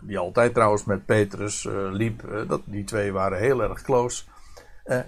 [0.00, 2.44] die altijd trouwens met Petrus liep.
[2.48, 4.24] dat, die twee waren heel erg close.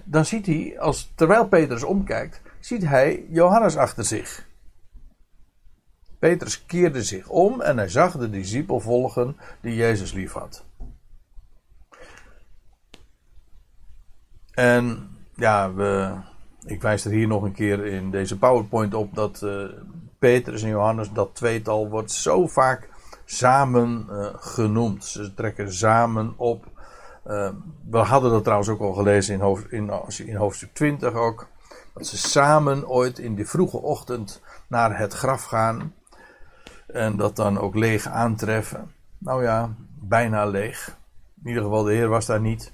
[0.03, 4.45] Dan ziet hij, als, terwijl Petrus omkijkt, ziet hij Johannes achter zich.
[6.19, 10.65] Petrus keerde zich om en hij zag de discipel volgen die Jezus lief had.
[14.51, 16.13] En ja, we,
[16.65, 19.69] ik wijs er hier nog een keer in deze PowerPoint op dat uh,
[20.19, 22.89] Petrus en Johannes, dat tweetal, wordt zo vaak
[23.25, 25.05] samen uh, genoemd.
[25.05, 26.65] Ze trekken samen op.
[27.27, 27.49] Uh,
[27.89, 29.91] we hadden dat trouwens ook al gelezen in, hoofd, in,
[30.25, 31.47] in hoofdstuk 20 ook.
[31.93, 35.93] Dat ze samen ooit in de vroege ochtend naar het graf gaan.
[36.87, 38.91] En dat dan ook leeg aantreffen.
[39.17, 40.97] Nou ja, bijna leeg.
[41.41, 42.73] In ieder geval, de Heer was daar niet.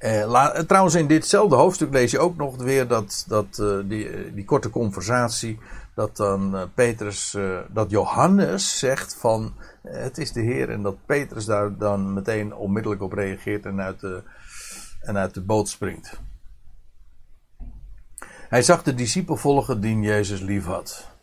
[0.00, 4.44] Uh, trouwens, in ditzelfde hoofdstuk lees je ook nog weer dat, dat uh, die, die
[4.44, 5.58] korte conversatie.
[5.94, 7.36] Dat dan Petrus,
[7.68, 9.54] dat Johannes zegt van
[9.90, 10.70] het is de Heer.
[10.70, 14.22] En dat Petrus daar dan meteen onmiddellijk op reageert en uit de,
[15.00, 16.20] en uit de boot springt.
[18.48, 21.14] Hij zag de discipel volgen die Jezus lief had.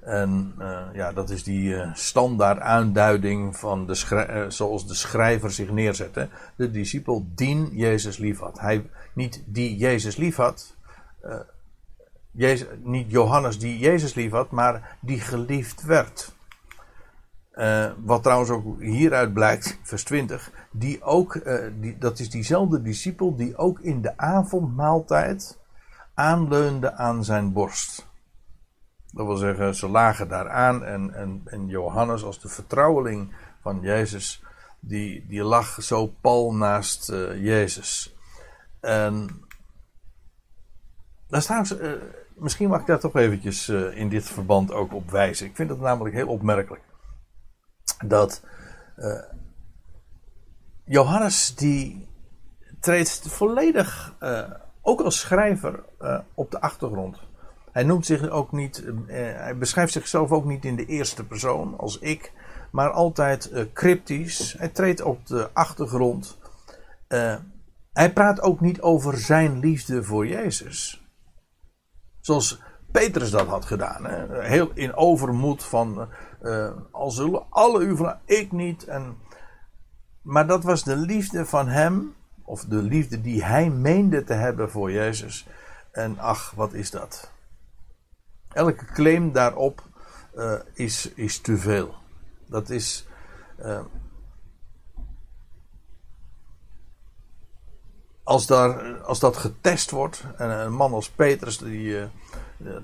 [0.00, 5.50] En uh, ja, dat is die uh, standaard aanduiding van de uh, zoals de schrijver
[5.50, 6.28] zich neerzet.
[6.56, 8.60] De discipel dien Jezus lief had.
[8.60, 10.76] Hij, niet die Jezus lief had,
[12.30, 16.32] Jezus, niet Johannes die Jezus lief had, maar die geliefd werd.
[18.04, 21.40] Wat trouwens ook hieruit blijkt, vers 20, die ook,
[21.80, 25.58] die, dat is diezelfde discipel die ook in de avondmaaltijd
[26.14, 28.10] aanleunde aan zijn borst.
[29.12, 34.42] Dat wil zeggen, ze lagen daaraan en, en, en Johannes als de vertrouweling van Jezus,
[34.80, 38.16] die, die lag zo pal naast uh, Jezus.
[38.80, 39.44] En
[41.28, 42.00] daar staan ze,
[42.34, 45.46] misschien mag ik daar toch eventjes in dit verband ook op wijzen.
[45.46, 46.82] Ik vind het namelijk heel opmerkelijk.
[48.04, 48.42] Dat
[50.84, 52.08] Johannes die
[52.80, 54.14] treedt volledig,
[54.82, 55.84] ook als schrijver,
[56.34, 57.18] op de achtergrond.
[57.72, 61.98] Hij noemt zich ook niet, hij beschrijft zichzelf ook niet in de eerste persoon als
[61.98, 62.32] ik,
[62.70, 64.54] maar altijd cryptisch.
[64.58, 66.38] Hij treedt op de achtergrond.
[67.92, 71.06] Hij praat ook niet over zijn liefde voor Jezus.
[72.20, 72.60] Zoals
[72.92, 74.04] Petrus dat had gedaan.
[74.04, 74.42] Hè?
[74.42, 76.08] Heel in overmoed van,
[76.90, 78.84] al zullen alle u van, ik niet.
[78.84, 79.16] En,
[80.22, 82.14] maar dat was de liefde van hem,
[82.44, 85.46] of de liefde die hij meende te hebben voor Jezus.
[85.92, 87.30] En ach, wat is dat?
[88.48, 89.82] Elke claim daarop
[90.36, 91.94] uh, is, is te veel.
[92.46, 93.06] Dat is.
[93.60, 93.80] Uh,
[98.22, 102.08] als, daar, als dat getest wordt, en een man als Petrus, die,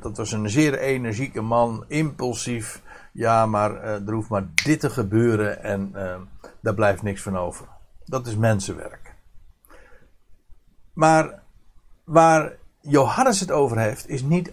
[0.01, 2.83] dat was een zeer energieke man, impulsief.
[3.19, 5.93] Ja, maar uh, er hoeft maar dit te gebeuren en
[6.61, 7.69] daar blijft niks van over.
[8.05, 9.14] Dat is mensenwerk.
[10.93, 11.43] Maar
[12.05, 14.53] waar Johannes het over heeft, is niet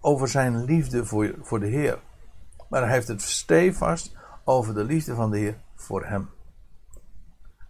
[0.00, 1.98] over, zijn liefde voor, voor de Heer.
[2.68, 6.30] Maar hij heeft het stevast over de liefde van de Heer voor hem.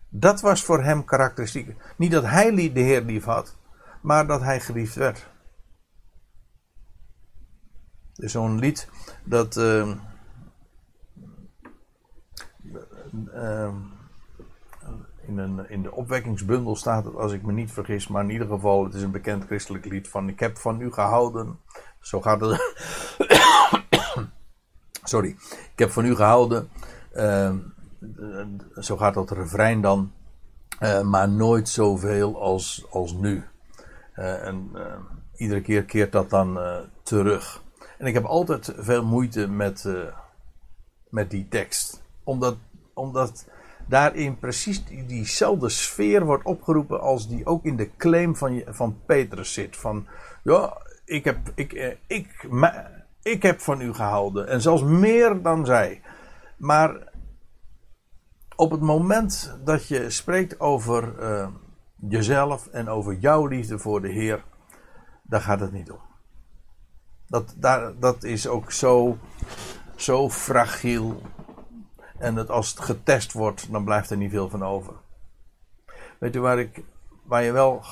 [0.08, 1.76] Dat was voor hem karakteristiek.
[1.96, 3.56] Niet dat hij de Heer lief had,
[4.02, 5.26] maar dat hij geliefd werd.
[8.14, 8.88] Er is zo'n lied
[9.24, 9.56] dat.
[9.56, 9.96] Uh,
[13.34, 13.74] uh,
[15.26, 18.46] in, een, in de opwekkingsbundel staat het, als ik me niet vergis, maar in ieder
[18.46, 21.58] geval, het is een bekend christelijk lied van Ik heb van u gehouden.
[22.00, 22.74] Zo gaat het.
[25.02, 25.28] Sorry.
[25.72, 26.68] Ik heb van u gehouden.
[27.14, 27.54] Uh,
[28.78, 30.12] zo gaat dat refrein dan.
[30.80, 33.44] Uh, maar nooit zoveel als, als nu.
[34.16, 34.82] Uh, en uh,
[35.36, 36.58] iedere keer keert dat dan
[37.02, 37.62] terug.
[37.98, 39.88] En ik heb altijd veel moeite met,
[41.08, 42.02] met die tekst.
[42.24, 42.56] Omdat,
[42.96, 43.48] omdat
[43.88, 49.52] daarin precies diezelfde sfeer wordt opgeroepen als die ook in de claim van, van Petrus
[49.52, 49.76] zit.
[49.76, 50.06] Van,
[50.42, 52.48] ja, ik heb, ik, ik, ik,
[53.22, 54.48] ik heb van u gehouden.
[54.48, 56.02] En zelfs meer dan zij.
[56.56, 57.12] Maar
[58.56, 61.48] op het moment dat je spreekt over uh,
[62.08, 64.44] jezelf en over jouw liefde voor de Heer,
[65.22, 66.00] daar gaat het niet om.
[67.26, 69.18] Dat, daar, dat is ook zo,
[69.96, 71.22] zo fragiel.
[72.18, 74.92] En dat als het getest wordt, dan blijft er niet veel van over.
[76.18, 76.82] Weet u waar, ik,
[77.22, 77.82] waar je wel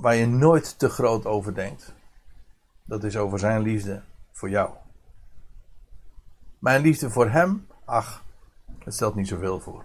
[0.00, 1.94] waar je nooit te groot over denkt?
[2.84, 4.02] Dat is over zijn liefde
[4.32, 4.70] voor jou.
[6.58, 8.22] Mijn liefde voor hem, ach,
[8.78, 9.84] het stelt niet zoveel voor.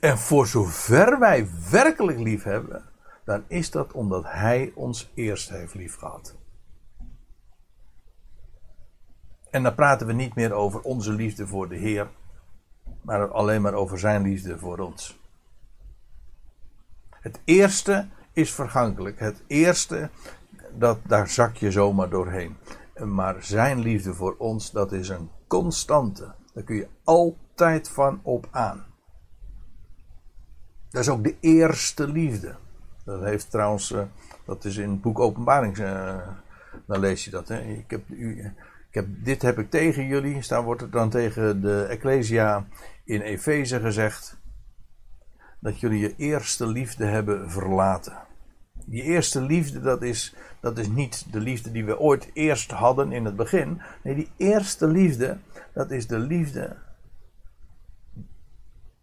[0.00, 2.84] En voor zover wij werkelijk lief hebben,
[3.24, 6.34] dan is dat omdat Hij ons eerst heeft lief gehad.
[9.54, 12.08] En dan praten we niet meer over onze liefde voor de Heer,
[13.00, 15.18] maar alleen maar over Zijn liefde voor ons.
[17.10, 19.18] Het eerste is vergankelijk.
[19.18, 20.10] Het eerste,
[20.72, 22.56] dat, daar zak je zomaar doorheen.
[23.04, 26.34] Maar Zijn liefde voor ons, dat is een constante.
[26.54, 28.84] Daar kun je altijd van op aan.
[30.90, 32.56] Dat is ook de eerste liefde.
[33.04, 34.02] Dat heeft trouwens, uh,
[34.44, 36.28] dat is in het boek Openbaring, uh,
[36.86, 37.48] dan lees je dat.
[37.48, 37.60] Hè?
[37.60, 38.54] Ik heb, u,
[39.06, 42.66] dit heb ik tegen jullie, daar wordt het dan tegen de Ecclesia
[43.04, 44.38] in Efeze gezegd,
[45.60, 48.18] dat jullie je eerste liefde hebben verlaten.
[48.86, 53.12] Die eerste liefde, dat is, dat is niet de liefde die we ooit eerst hadden
[53.12, 53.80] in het begin.
[54.02, 55.38] Nee, die eerste liefde,
[55.72, 56.76] dat is de liefde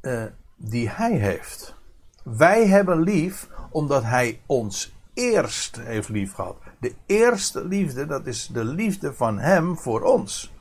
[0.02, 0.24] uh,
[0.56, 1.76] die Hij heeft.
[2.24, 6.61] Wij hebben lief omdat Hij ons eerst heeft lief gehad.
[6.82, 10.54] De eerste liefde, dat is de liefde van Hem voor ons.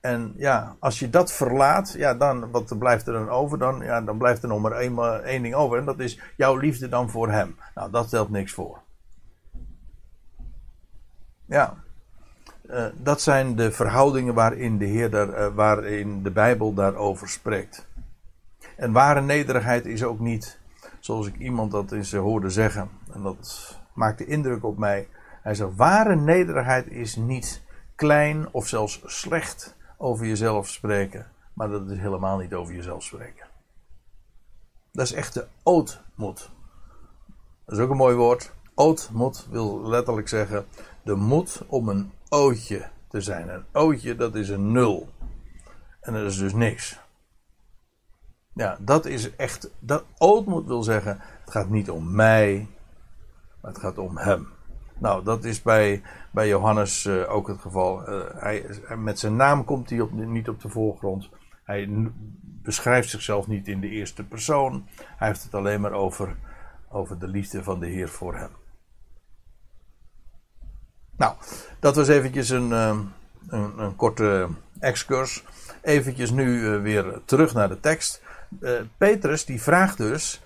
[0.00, 3.58] En ja, als je dat verlaat, ja, dan, wat blijft er dan over?
[3.58, 5.78] Dan, ja, dan blijft er nog maar één, één ding over.
[5.78, 7.56] En dat is jouw liefde dan voor Hem.
[7.74, 8.80] Nou, dat stelt niks voor.
[11.46, 11.74] Ja.
[12.70, 17.86] Uh, dat zijn de verhoudingen waarin de Heer daar, uh, waarin de Bijbel daarover spreekt.
[18.76, 20.58] En ware nederigheid is ook niet,
[21.00, 25.08] zoals ik iemand dat eens hoorde zeggen, en dat maakte indruk op mij.
[25.42, 27.62] Hij zei: ware nederigheid is niet
[27.94, 33.46] klein of zelfs slecht over jezelf spreken, maar dat is helemaal niet over jezelf spreken.
[34.92, 36.50] Dat is echt de ootmoed.
[37.64, 38.52] Dat is ook een mooi woord.
[38.74, 40.66] Ootmoed wil letterlijk zeggen
[41.02, 43.48] de moed om een ootje te zijn.
[43.48, 45.08] Een ootje, dat is een nul.
[46.00, 47.00] En dat is dus niks.
[48.54, 49.70] Ja, dat is echt.
[49.78, 52.68] Dat ootmoed wil zeggen: het gaat niet om mij,
[53.60, 54.48] maar het gaat om hem.
[55.00, 58.08] Nou, dat is bij, bij Johannes uh, ook het geval.
[58.08, 58.64] Uh, hij,
[58.98, 61.28] met zijn naam komt hij op, niet op de voorgrond.
[61.64, 61.88] Hij
[62.62, 64.86] beschrijft zichzelf niet in de eerste persoon.
[65.16, 66.36] Hij heeft het alleen maar over,
[66.88, 68.50] over de liefde van de Heer voor hem.
[71.16, 71.34] Nou,
[71.78, 73.12] dat was eventjes een, een,
[73.48, 74.48] een, korte
[74.78, 75.44] excurs.
[75.82, 78.22] Eventjes nu weer terug naar de tekst.
[78.96, 80.42] Petrus die vraagt dus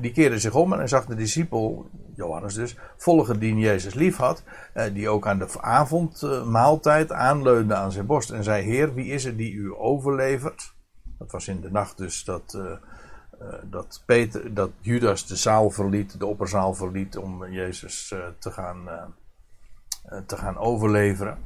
[0.00, 4.42] die keerde zich om en zag de discipel, Johannes dus, volgen die Jezus lief had.
[4.74, 8.30] Uh, die ook aan de avondmaaltijd aanleunde aan zijn borst.
[8.30, 10.74] En zei: Heer, wie is het die u overlevert?
[11.18, 12.72] Dat was in de nacht dus dat, uh,
[13.62, 17.16] dat, Peter, dat Judas de zaal verliet, de opperzaal verliet.
[17.16, 18.88] om Jezus te, gaan,
[20.26, 21.38] te gaan overleveren.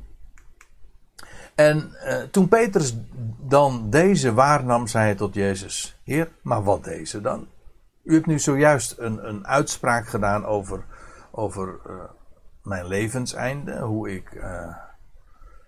[1.55, 1.93] En
[2.31, 2.97] toen Petrus
[3.39, 7.47] dan deze waarnam, zei hij tot Jezus: Heer, maar wat deze dan?
[8.03, 10.85] U hebt nu zojuist een, een uitspraak gedaan over,
[11.31, 11.95] over uh,
[12.63, 14.77] mijn levenseinde, hoe ik, uh,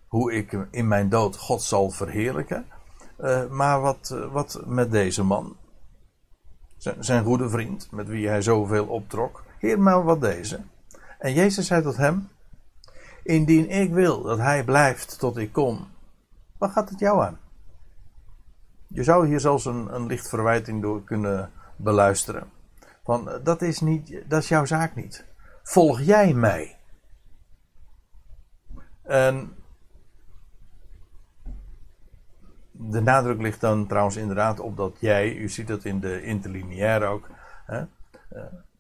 [0.07, 2.67] hoe ik in mijn dood God zal verheerlijken.
[3.51, 5.57] maar wat, wat met deze man?
[6.77, 9.45] Zijn, zijn goede vriend, met wie hij zoveel optrok.
[9.59, 10.61] Heer, maar wat deze?
[11.19, 12.29] En Jezus zei tot hem:
[13.23, 15.89] Indien ik wil dat hij blijft tot ik kom,
[16.59, 17.39] wat gaat het jou aan?
[18.87, 21.53] Je zou hier zelfs een, een licht verwijting door kunnen
[21.83, 22.51] beluisteren.
[23.05, 25.25] Van eh, dat is, niet, dat is jouw zaak niet.
[25.63, 26.77] Volg jij mij?
[29.03, 29.55] En
[32.71, 37.07] de nadruk ligt dan trouwens inderdaad op dat jij, u ziet dat in de interlineair
[37.07, 37.29] ook.
[37.67, 37.85] Hè,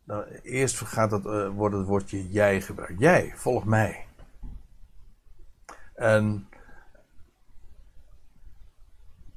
[0.04, 3.00] nou, eerst gaat het, uh, wordt het woordje jij gebruikt.
[3.00, 4.06] Jij, volg mij.
[5.94, 6.48] En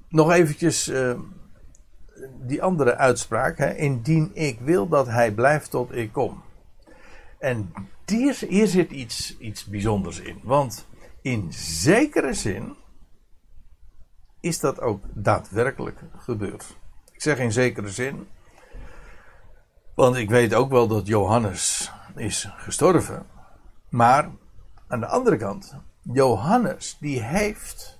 [0.09, 1.19] nog eventjes uh,
[2.41, 3.57] die andere uitspraak.
[3.57, 6.43] Hè, indien ik wil dat hij blijft tot ik kom.
[7.39, 7.73] En
[8.05, 10.39] hier, zit iets, iets bijzonders in.
[10.43, 10.87] Want
[11.21, 12.75] in zekere zin
[14.39, 16.77] is dat ook daadwerkelijk gebeurd.
[17.11, 18.27] Ik zeg in zekere zin.
[19.95, 23.25] Want ik weet ook wel dat Johannes is gestorven.
[23.89, 24.29] Maar
[24.87, 27.99] aan de andere kant, Johannes die heeft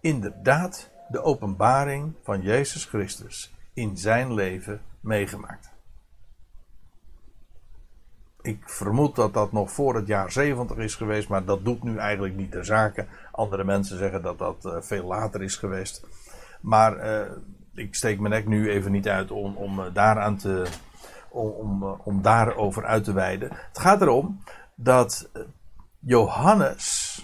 [0.00, 5.70] inderdaad de openbaring van Jezus Christus in zijn leven meegemaakt.
[8.42, 11.96] Ik vermoed dat dat nog voor het jaar 70 is geweest, maar dat doet nu
[11.96, 13.08] eigenlijk niet de zaken.
[13.32, 16.06] Andere mensen zeggen dat dat uh, veel later is geweest.
[16.60, 17.32] Maar uh,
[17.74, 20.66] ik steek mijn nek nu even niet uit om, om uh, daaraan te.
[21.28, 23.48] Om, om daarover uit te wijden.
[23.52, 24.40] Het gaat erom
[24.74, 25.30] dat
[25.98, 27.18] Johannes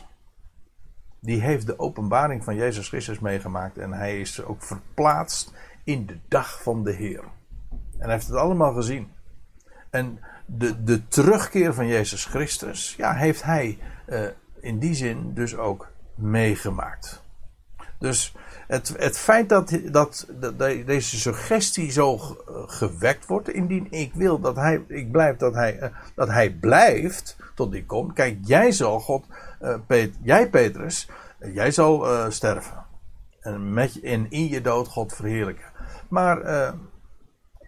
[1.21, 5.53] die heeft de openbaring van Jezus Christus meegemaakt en hij is ook verplaatst
[5.87, 7.23] in de dag van de Heer.
[7.71, 9.09] En hij heeft het allemaal gezien.
[9.91, 13.79] En de, de terugkeer van Jezus Christus, ja, heeft hij
[14.09, 14.27] uh,
[14.61, 17.23] in die zin dus ook meegemaakt.
[17.99, 18.35] Dus
[18.67, 22.17] het, het feit dat, dat, dat deze suggestie zo
[22.67, 27.37] gewekt wordt, indien ik wil dat hij, ik blijf, dat hij, uh, dat hij blijft
[27.55, 28.13] tot die komt.
[28.13, 29.25] Kijk, jij zal God
[29.87, 31.09] Pet, jij Petrus,
[31.53, 32.85] jij zal sterven.
[33.41, 35.75] En, met, en in je dood God verheerlijken.
[36.09, 36.71] Maar uh,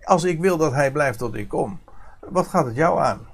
[0.04, 1.80] als ik wil dat hij blijft tot ik kom,
[2.20, 3.26] wat gaat het jou aan?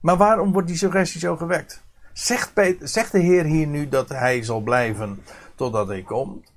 [0.00, 1.84] Maar waarom wordt die suggestie zo gewekt?
[2.12, 5.22] Zegt, zegt de Heer hier nu dat hij zal blijven
[5.54, 6.52] totdat hij komt?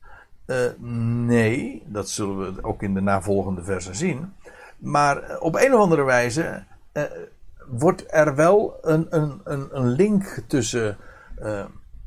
[0.45, 4.34] Uh, nee, dat zullen we ook in de navolgende versen zien.
[4.78, 6.64] Maar op een of andere wijze
[7.68, 9.41] wordt er wel een, een,
[9.72, 10.97] een, link tussen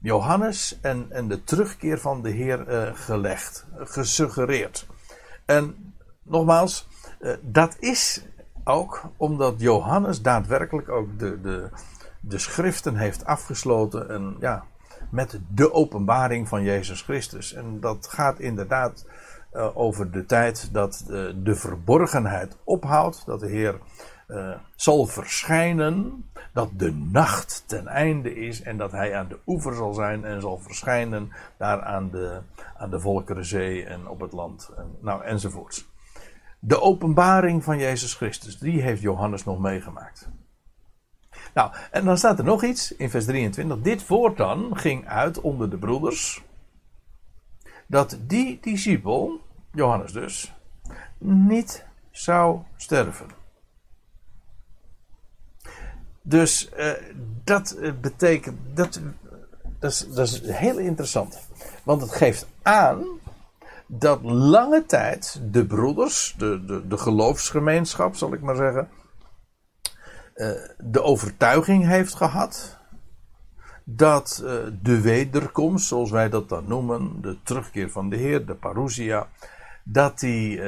[0.00, 4.86] Johannes en, en de terugkeer van de Heer gelegd, gesuggereerd.
[5.46, 6.88] En nogmaals,
[7.20, 8.24] uh, dat is
[8.64, 11.70] ook omdat Johannes daadwerkelijk ook de, de,
[12.20, 14.64] de schriften heeft afgesloten en, ja,
[15.10, 17.52] met de openbaring van Jezus Christus.
[17.52, 19.06] En dat gaat inderdaad
[19.74, 21.04] over de tijd dat
[21.42, 23.78] de verborgenheid ophoudt, dat de Heer
[24.28, 29.74] uh, zal verschijnen, dat de nacht ten einde is en dat hij aan de oever
[29.74, 32.40] zal zijn en zal verschijnen daar aan de,
[32.76, 35.88] aan de Volkerenzee en op het land, en, nou enzovoorts.
[36.58, 40.28] De openbaring van Jezus Christus, die heeft Johannes nog meegemaakt.
[41.54, 43.80] Nou, en dan staat er nog iets in vers 23.
[43.80, 46.44] Dit woord dan ging uit onder de broeders.
[47.86, 49.40] Dat die discipel,
[49.72, 50.54] Johannes dus,
[51.18, 53.45] niet zou sterven.
[56.28, 56.90] Dus uh,
[57.44, 58.58] dat eh, betekent.
[58.74, 59.00] Dat,
[59.78, 61.38] dat, is, dat is heel interessant.
[61.82, 63.04] Want het geeft aan
[63.86, 68.88] dat lange tijd de broeders, de, de, de geloofsgemeenschap zal ik maar zeggen,
[70.34, 72.78] uh, de overtuiging heeft gehad
[73.84, 74.42] dat
[74.82, 79.28] de wederkomst, zoals wij dat dan noemen, de terugkeer van de Heer, de parousia,
[79.84, 80.60] dat die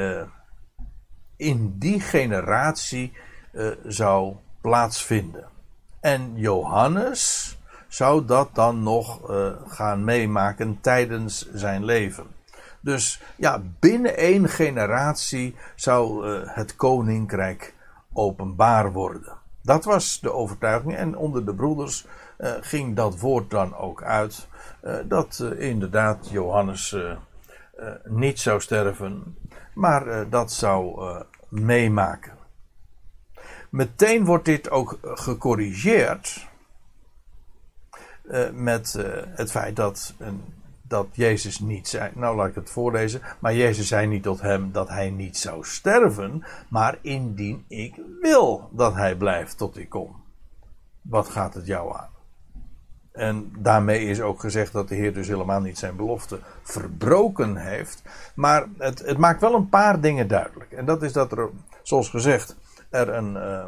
[1.37, 3.13] in die generatie
[3.87, 4.37] zou
[4.69, 5.45] plaatsvinden.
[6.01, 7.57] En Johannes
[7.89, 12.27] zou dat dan nog uh, gaan meemaken tijdens zijn leven.
[12.81, 17.75] Dus ja, binnen één generatie zou uh, het koninkrijk
[18.13, 19.33] openbaar worden.
[19.63, 20.97] Dat was de overtuiging.
[20.97, 22.07] En onder de broeders
[22.39, 24.49] uh, ging dat woord dan ook uit.
[25.05, 26.97] dat inderdaad Johannes
[28.05, 29.37] niet zou sterven,
[29.75, 31.01] maar dat zou
[31.49, 32.38] meemaken.
[33.79, 36.47] Meteen wordt dit ook gecorrigeerd
[38.29, 40.15] eh, met eh, het feit dat,
[40.83, 42.11] dat Jezus niet zei.
[42.15, 43.21] Nou, laat ik het voorlezen.
[43.39, 48.69] Maar Jezus zei niet tot hem dat hij niet zou sterven, maar indien ik wil
[48.73, 50.17] dat hij blijft tot ik kom.
[51.03, 52.11] Wat gaat het jou aan?
[53.13, 58.03] En daarmee is ook gezegd dat de Heer dus helemaal niet zijn belofte verbroken heeft.
[58.35, 60.73] Maar het, het maakt wel een paar dingen duidelijk.
[60.73, 61.49] En dat is dat er,
[61.83, 62.57] zoals gezegd,
[62.91, 63.65] er een, uh,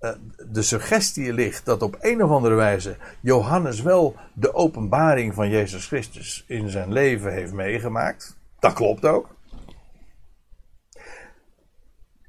[0.00, 0.10] uh,
[0.50, 5.86] de suggestie ligt dat op een of andere wijze Johannes wel de openbaring van Jezus
[5.86, 8.36] Christus in zijn leven heeft meegemaakt.
[8.58, 9.28] Dat klopt ook.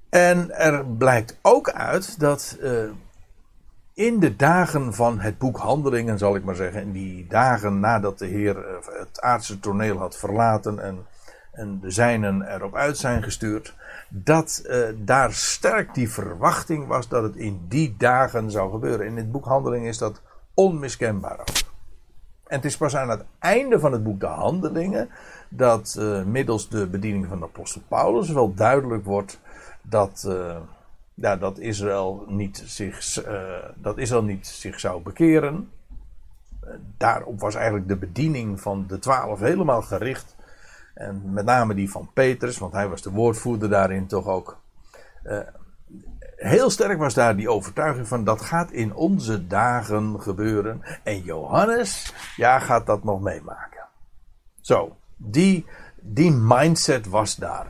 [0.10, 2.90] En er blijkt ook uit dat uh,
[3.94, 8.20] in de dagen van het boek Handelingen, zal ik maar zeggen, in die dagen nadat
[8.20, 8.66] de Heer
[9.00, 11.06] het aardse toneel had verlaten en,
[11.52, 13.76] en de zijnen erop uit zijn gestuurd,
[14.14, 19.06] dat uh, daar sterk die verwachting was dat het in die dagen zou gebeuren.
[19.06, 20.22] In het boek Handelingen is dat
[20.54, 21.58] onmiskenbaar ook.
[22.48, 25.10] En het is pas aan het einde van het boek De Handelingen
[25.50, 29.40] dat uh, middels de bediening van de apostel Paulus wel duidelijk wordt
[29.82, 30.58] dat, uh,
[31.14, 33.24] ja, dat, Israël niet zich,
[33.76, 35.72] dat Israël niet zich zou bekeren.
[36.98, 40.36] daarop was eigenlijk de bediening van de twaalf helemaal gericht.
[40.94, 44.60] En met name die van Petrus, want hij was de woordvoerder daarin toch ook.
[45.24, 45.40] Uh,
[46.36, 50.82] heel sterk was daar die overtuiging van dat gaat in onze dagen gebeuren.
[51.04, 53.86] En Johannes, ja, gaat dat nog meemaken.
[54.62, 55.66] Zo, die,
[55.96, 57.68] die mindset was daar.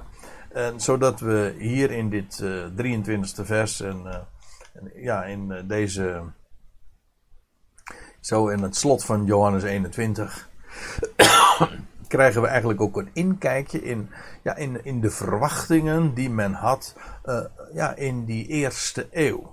[0.75, 4.15] Zodat we hier in dit uh, 23e vers en, uh,
[4.73, 6.23] en ja, in deze.
[8.19, 10.49] Zo in het slot van Johannes 21
[12.11, 14.09] krijgen we eigenlijk ook een inkijkje in,
[14.43, 16.95] ja, in, in de verwachtingen die men had
[17.25, 17.39] uh,
[17.73, 19.51] ja, in die eerste eeuw.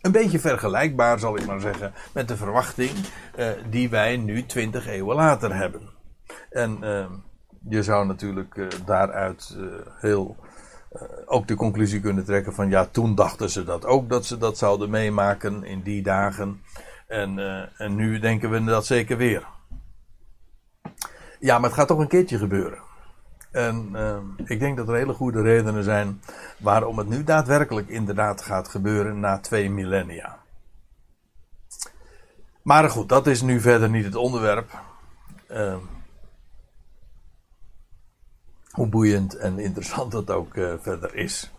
[0.00, 2.90] Een beetje vergelijkbaar, zal ik maar zeggen, met de verwachting
[3.38, 5.88] uh, die wij nu twintig eeuwen later hebben.
[6.50, 7.06] En uh,
[7.68, 9.56] je zou natuurlijk daaruit
[10.00, 10.36] heel
[11.26, 14.58] ook de conclusie kunnen trekken van ja, toen dachten ze dat ook, dat ze dat
[14.58, 16.62] zouden meemaken in die dagen.
[17.06, 17.38] En,
[17.76, 19.56] en nu denken we dat zeker weer.
[21.38, 22.78] Ja, maar het gaat toch een keertje gebeuren.
[23.50, 26.22] En uh, ik denk dat er hele goede redenen zijn
[26.58, 30.38] waarom het nu daadwerkelijk inderdaad gaat gebeuren na twee millennia.
[32.62, 34.80] Maar goed, dat is nu verder niet het onderwerp.
[35.50, 35.76] Uh,
[38.70, 41.52] hoe boeiend en interessant dat ook uh, verder is.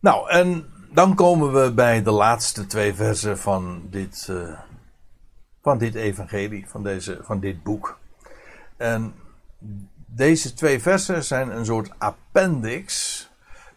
[0.00, 4.58] Nou, en dan komen we bij de laatste twee versen van dit uh,
[5.66, 7.98] van dit evangelie, van, deze, van dit boek.
[8.76, 9.14] En
[10.06, 13.30] deze twee versen zijn een soort appendix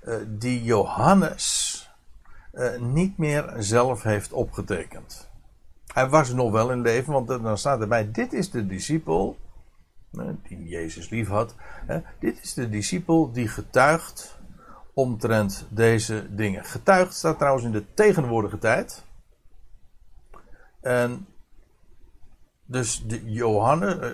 [0.04, 1.90] uh, die Johannes
[2.54, 5.30] uh, niet meer zelf heeft opgetekend.
[5.94, 9.38] Hij was nog wel in leven, want dan staat erbij: dit is de discipel
[10.44, 11.56] die Jezus lief had.
[12.20, 14.40] Dit is de discipel die getuigt
[14.94, 16.66] omtrent deze dingen.
[16.66, 19.04] Getuigd staat trouwens in de tegenwoordige tijd.
[20.82, 21.28] En
[22.72, 24.10] dus de Johannes, eh,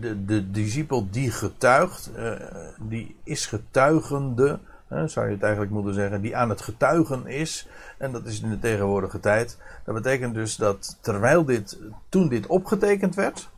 [0.00, 2.32] de, de discipel die getuigt, eh,
[2.80, 4.58] die is getuigende,
[4.88, 7.68] zou je het eigenlijk moeten zeggen, die aan het getuigen is.
[7.98, 9.58] En dat is in de tegenwoordige tijd.
[9.84, 13.50] Dat betekent dus dat terwijl dit, toen dit opgetekend werd,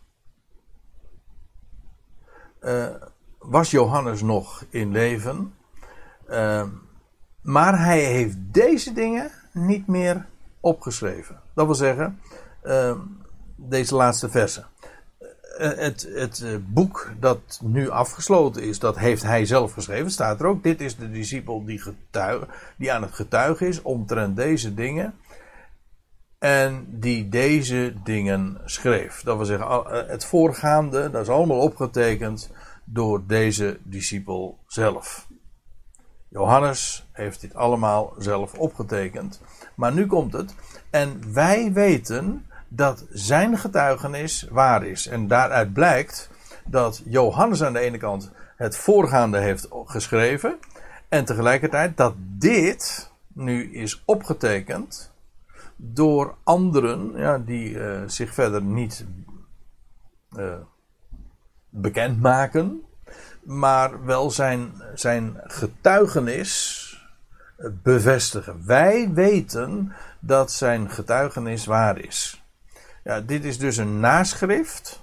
[2.61, 2.87] uh,
[3.39, 5.55] was Johannes nog in leven.
[7.43, 10.27] Maar hij heeft deze dingen niet meer
[10.61, 11.41] opgeschreven.
[11.55, 12.19] Dat wil zeggen,
[13.69, 14.67] deze laatste versen.
[15.59, 20.11] Eh, het, het eh, boek dat nu afgesloten is, dat heeft hij zelf geschreven.
[20.11, 20.63] Staat er ook.
[20.63, 21.83] Dit is de discipel die,
[22.77, 25.15] die aan het getuigen is omtrent deze dingen.
[26.39, 29.23] En die deze dingen schreef.
[29.23, 32.51] Dat wil zeggen, eh, het voorgaande, dat is allemaal opgetekend
[32.85, 35.27] door deze discipel zelf.
[36.29, 39.41] Johannes heeft dit allemaal zelf opgetekend.
[39.75, 40.55] Maar nu komt het.
[40.91, 45.07] En wij weten dat zijn getuigenis waar is.
[45.07, 46.31] En daaruit blijkt
[46.65, 50.59] dat Johannes aan de ene kant het voorgaande heeft geschreven.
[51.09, 55.13] En tegelijkertijd dat dit nu is opgetekend
[55.77, 59.07] door anderen ja, die uh, zich verder niet
[60.37, 60.55] uh,
[61.69, 62.83] bekend maken.
[63.43, 66.81] Maar wel zijn, zijn getuigenis
[67.83, 68.67] bevestigen.
[68.67, 72.42] Wij weten dat zijn getuigenis waar is.
[73.05, 75.03] Ja, dit is dus een naschrift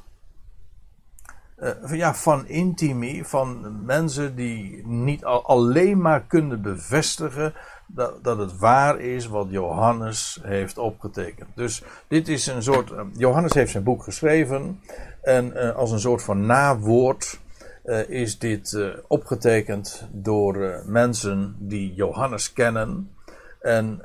[1.92, 7.54] ja, van intimi, van mensen die niet alleen maar kunnen bevestigen
[7.88, 11.50] dat, dat het waar is wat Johannes heeft opgetekend.
[11.56, 12.94] Dus dit is een soort.
[13.14, 14.80] Johannes heeft zijn boek geschreven.
[15.22, 17.40] En als een soort van nawoord
[17.86, 23.12] uh, is dit uh, opgetekend door uh, mensen die Johannes kennen.
[23.60, 24.02] En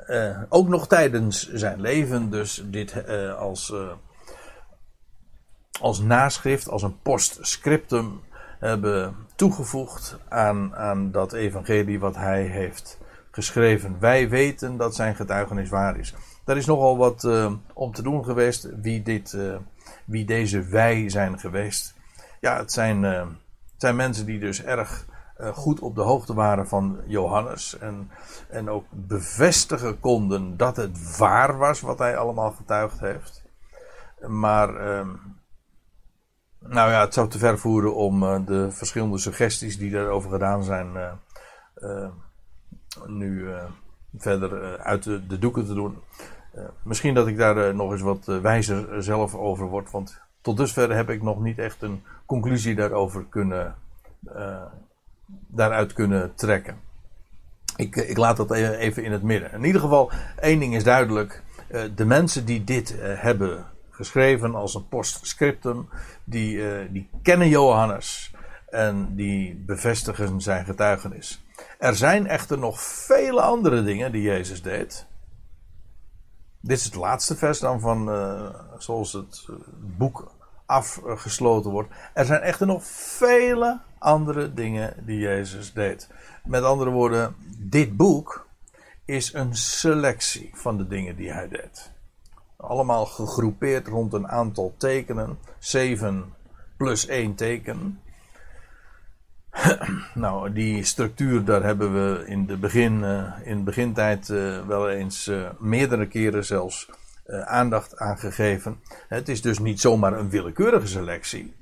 [0.49, 3.03] ook nog tijdens zijn leven, dus dit
[3.37, 3.73] als,
[5.79, 8.21] als naschrift, als een postscriptum
[8.59, 12.97] hebben toegevoegd aan, aan dat evangelie wat hij heeft
[13.31, 13.99] geschreven.
[13.99, 16.13] Wij weten dat zijn getuigenis waar is.
[16.45, 17.23] Daar is nogal wat
[17.73, 19.37] om te doen geweest wie, dit,
[20.05, 21.95] wie deze wij zijn geweest.
[22.39, 25.05] Ja, het zijn het zijn mensen die dus erg
[25.37, 27.77] uh, goed op de hoogte waren van Johannes.
[27.77, 28.11] En,
[28.49, 33.43] en ook bevestigen konden dat het waar was wat hij allemaal getuigd heeft.
[34.27, 35.07] Maar, uh,
[36.59, 40.63] nou ja, het zou te ver voeren om uh, de verschillende suggesties die daarover gedaan
[40.63, 41.17] zijn.
[41.75, 42.09] Uh,
[43.05, 43.47] nu
[44.17, 45.97] verder uit de, de, doeken te doen.
[46.83, 49.91] misschien dat ik daar nog eens wat wijzer zelf over word.
[49.91, 53.75] Want tot dusver heb ik nog niet echt een conclusie daarover kunnen,
[55.47, 56.77] daaruit kunnen trekken.
[57.75, 59.51] Ik, ik, laat dat e-, even in het midden.
[59.51, 61.43] In ieder geval, één ding is duidelijk.
[61.71, 65.89] Uh, de mensen die dit uh, hebben geschreven als een postscriptum,
[66.23, 66.61] die,
[66.91, 68.33] die kennen Johannes
[68.69, 71.43] en die bevestigen zijn getuigenis.
[71.79, 75.05] Er zijn echter nog vele andere dingen die Jezus deed.
[76.59, 78.09] Dit is het laatste vers dan van,
[78.77, 79.45] zoals het
[79.97, 80.34] boek
[80.65, 81.93] afgesloten wordt.
[82.13, 82.83] Er zijn echter nog
[83.17, 86.09] vele andere dingen die Jezus deed.
[86.43, 88.47] Met andere woorden, dit boek
[89.05, 91.91] is een selectie van de dingen die hij deed.
[92.57, 95.39] Allemaal gegroepeerd rond een aantal tekenen.
[95.59, 96.33] 7
[96.77, 97.99] plus 1 teken.
[100.13, 105.27] nou, die structuur, daar hebben we in de, begin, uh, in begintijd uh, wel eens
[105.27, 106.89] uh, meerdere keren zelfs
[107.27, 108.79] uh, aandacht aan gegeven.
[109.07, 111.55] Het is dus niet zomaar een willekeurige selectie.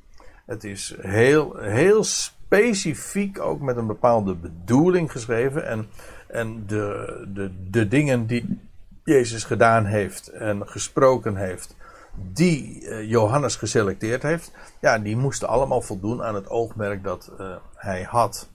[0.46, 5.68] Het is heel, heel specifiek ook met een bepaalde bedoeling geschreven.
[5.68, 5.88] En,
[6.28, 8.60] en de, de, de dingen die
[9.04, 11.76] Jezus gedaan heeft en gesproken heeft,
[12.16, 14.52] die uh, Johannes geselecteerd heeft,
[14.82, 18.50] ja, die moesten allemaal voldoen aan het oogmerk dat uh, hij had.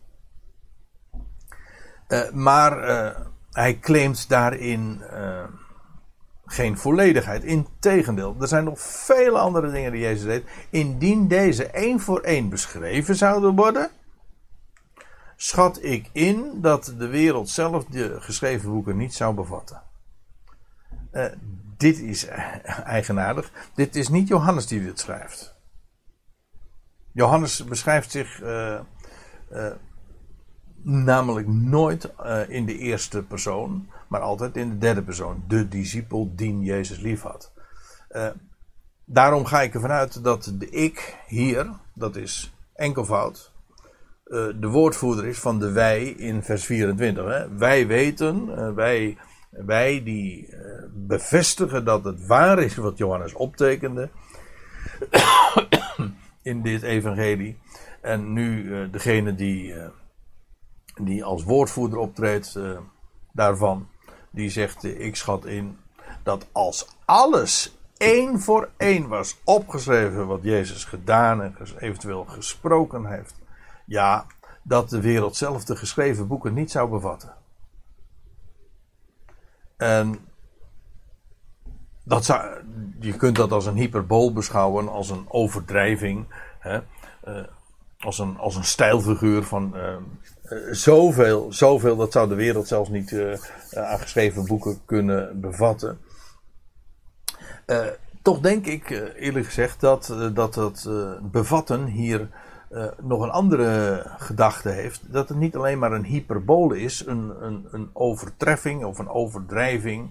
[2.32, 2.76] maar
[3.52, 5.02] hij claimt daarin
[6.48, 7.44] geen volledigheid.
[7.44, 10.44] Integendeel, er zijn nog vele andere dingen die Jezus deed.
[10.70, 13.90] Indien deze één voor één beschreven zouden worden,
[15.36, 19.82] schat ik in dat de wereld zelf de geschreven boeken niet zou bevatten.
[21.12, 21.24] Uh,
[21.76, 22.26] dit is
[22.96, 23.50] eigenaardig.
[23.74, 25.56] Dit is niet Johannes die dit schrijft.
[27.12, 28.80] Johannes beschrijft zich uh,
[29.52, 29.72] uh,
[30.82, 32.10] namelijk nooit
[32.48, 35.44] in de eerste persoon maar altijd in de derde persoon.
[35.48, 37.52] De discipel die Jezus lief had.
[38.10, 38.26] Uh,
[39.04, 43.52] daarom ga ik ervan uit dat de ik hier, dat is enkelvoud,
[44.26, 47.24] uh, de woordvoerder is van de wij in vers 24.
[47.24, 47.56] Hè.
[47.56, 49.18] Wij weten, uh, wij,
[49.50, 50.54] wij die
[50.92, 54.10] bevestigen dat het waar is wat Johannes optekende
[56.42, 57.58] in dit evangelie.
[58.00, 59.74] En nu degene die,
[61.02, 62.58] die als woordvoerder optreedt
[63.32, 63.88] daarvan
[64.30, 65.78] die zegt: Ik schat in
[66.22, 73.34] dat als alles één voor één was opgeschreven wat Jezus gedaan en eventueel gesproken heeft,
[73.86, 74.26] ja,
[74.62, 77.34] dat de wereld zelf de geschreven boeken niet zou bevatten.
[79.76, 80.18] En
[82.04, 82.62] dat zou,
[83.00, 86.26] je kunt dat als een hyperbool beschouwen, als een overdrijving,
[86.58, 86.80] hè,
[87.28, 87.44] uh,
[87.98, 89.96] als, een, als een stijlfiguur van uh,
[90.70, 93.34] zoveel, zoveel, dat zou de wereld zelfs niet uh,
[93.70, 95.98] aangeschreven boeken kunnen bevatten.
[98.22, 100.88] toch denk ik eerlijk gezegd dat dat, dat
[101.22, 102.28] bevatten hier
[103.02, 105.12] nog een andere gedachte heeft.
[105.12, 110.10] Dat het niet alleen maar een hyperbole is, een, een, een overtreffing of een overdrijving.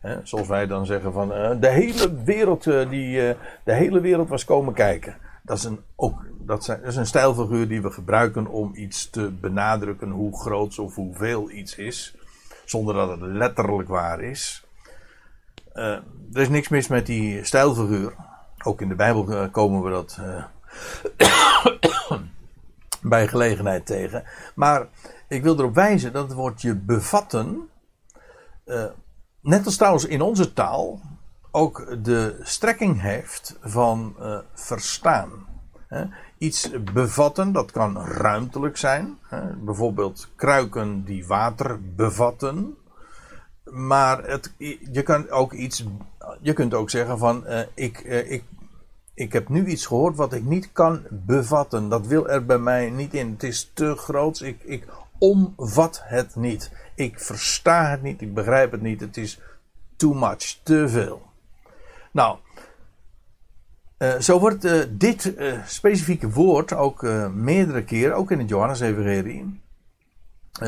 [0.00, 1.28] Hè, zoals wij dan zeggen van
[1.60, 5.16] de hele wereld, die, de hele wereld was komen kijken.
[5.42, 9.30] Dat is een, ook dat, zijn, is een stijlfiguur die we gebruiken om iets te
[9.30, 12.16] benadrukken hoe groot of hoeveel iets is.
[12.64, 14.66] Zonder dat het letterlijk waar is.
[15.74, 15.84] Uh,
[16.32, 18.14] er is niks mis met die stijlfiguur.
[18.64, 20.44] Ook in de Bijbel eh, komen we dat uh,
[23.12, 24.24] bij gelegenheid tegen.
[24.54, 24.86] Maar
[25.28, 27.68] ik wil erop wijzen dat het woordje bevatten.
[29.40, 31.00] net als trouwens in onze taal
[31.50, 34.16] ook de strekking heeft van
[34.54, 35.46] verstaan
[36.38, 39.18] Iets bevatten, dat kan ruimtelijk zijn.
[39.64, 42.76] Bijvoorbeeld kruiken die water bevatten.
[43.64, 44.52] Maar het,
[44.92, 45.84] je kan ook iets.
[46.40, 48.44] Je kunt ook zeggen van uh, ik, uh, ik,
[49.14, 51.88] ik heb nu iets gehoord wat ik niet kan bevatten.
[51.88, 53.30] Dat wil er bij mij niet in.
[53.30, 54.40] Het is te groot.
[54.40, 54.86] Ik, ik
[55.18, 56.70] omvat het niet.
[56.94, 58.20] Ik versta het niet.
[58.20, 59.00] Ik begrijp het niet.
[59.00, 59.40] Het is
[59.96, 60.58] too much.
[60.62, 61.22] Te veel.
[62.12, 62.38] Nou.
[63.98, 67.02] Uh, zo wordt uh, dit uh, specifieke woord ook
[67.34, 69.60] meerdere keren, ook in het Johannes-evangelie,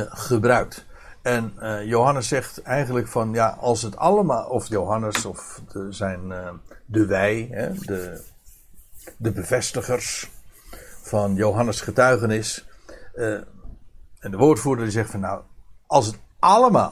[0.09, 0.87] gebruikt.
[1.23, 1.53] En
[1.85, 6.21] Johannes zegt eigenlijk van, ja, als het allemaal, of Johannes of de, zijn,
[6.87, 8.23] de wij, hè, de,
[9.17, 10.31] de bevestigers
[11.03, 12.67] van Johannes' getuigenis,
[14.21, 15.41] en de woordvoerder die zegt van, nou,
[15.87, 16.91] als het allemaal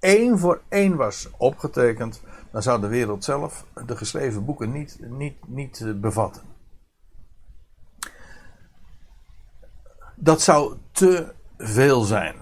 [0.00, 2.20] één voor één was opgetekend,
[2.56, 6.42] dan zou de wereld zelf de geschreven boeken niet, niet, niet eh, bevatten.
[10.14, 12.34] Dat zou te veel zijn.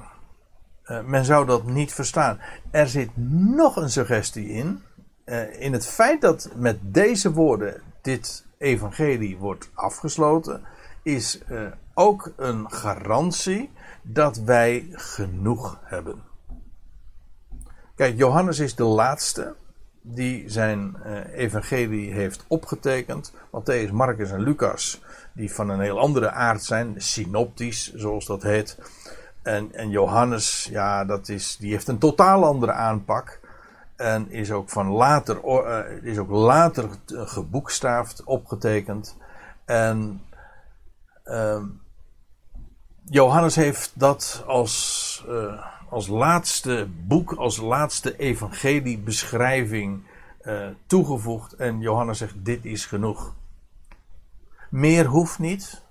[0.86, 2.40] Uh, men zou dat niet verstaan.
[2.70, 3.10] Er zit
[3.56, 4.82] nog een suggestie in.
[5.24, 10.62] Uh, in het feit dat met deze woorden dit evangelie wordt afgesloten,
[11.02, 11.40] is
[11.94, 13.70] ook een garantie
[14.02, 16.22] dat wij genoeg hebben.
[17.94, 19.54] Kijk, Johannes is de laatste
[20.06, 23.32] die zijn uh, evangelie heeft opgetekend.
[23.32, 25.00] Matthäus, Marcus en Lucas,
[25.32, 28.78] die van een heel andere aard zijn, synoptisch, zoals dat heet.
[29.42, 33.40] En, en Johannes, ja, dat is, die heeft een totaal andere aanpak.
[33.96, 39.16] En is ook van later, uh, is ook later geboekstaafd, opgetekend.
[39.64, 40.22] En
[41.24, 41.62] uh,
[43.04, 45.64] Johannes heeft dat als, uh,
[45.94, 50.02] als laatste boek, als laatste evangeliebeschrijving
[50.42, 51.52] uh, toegevoegd.
[51.52, 53.34] En Johannes zegt: Dit is genoeg.
[54.70, 55.82] Meer hoeft niet,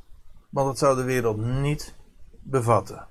[0.50, 1.96] want het zou de wereld niet
[2.42, 3.08] bevatten.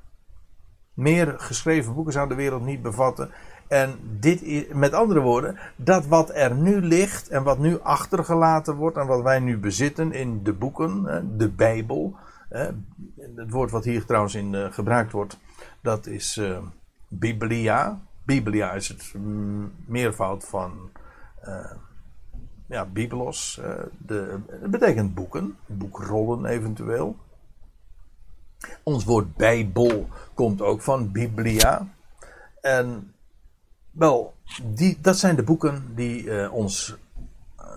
[0.94, 3.30] Meer geschreven boeken zou de wereld niet bevatten.
[3.68, 8.74] En dit is, met andere woorden, dat wat er nu ligt en wat nu achtergelaten
[8.74, 11.02] wordt en wat wij nu bezitten in de boeken,
[11.38, 12.16] de Bijbel.
[12.48, 15.38] Het woord wat hier trouwens in eh, gebruikt wordt,
[15.80, 16.58] dat is uh,
[17.18, 18.00] Biblia.
[18.24, 19.14] Biblia is het
[19.86, 20.90] meervoud van
[21.44, 21.72] uh,
[22.66, 23.60] ja, Biblos.
[23.62, 27.16] Uh, de, het betekent boeken, boekrollen eventueel.
[28.82, 31.88] Ons woord Bijbel komt ook van Biblia.
[32.60, 33.14] En
[33.90, 36.96] wel, die, dat zijn de boeken die uh, ons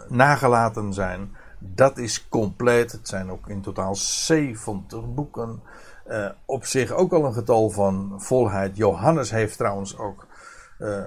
[0.08, 1.36] nagelaten zijn.
[1.60, 2.92] Dat is compleet.
[2.92, 5.62] Het zijn ook in totaal 70 boeken.
[6.08, 8.78] Uh, op zich ook al een getal van volheid.
[8.78, 10.28] Johannes heeft trouwens ook.
[10.80, 11.04] Uh,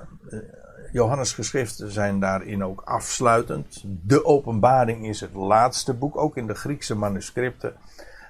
[0.92, 3.82] Johannes' geschriften zijn daarin ook afsluitend.
[3.84, 7.74] De openbaring is het laatste boek, ook in de Griekse manuscripten.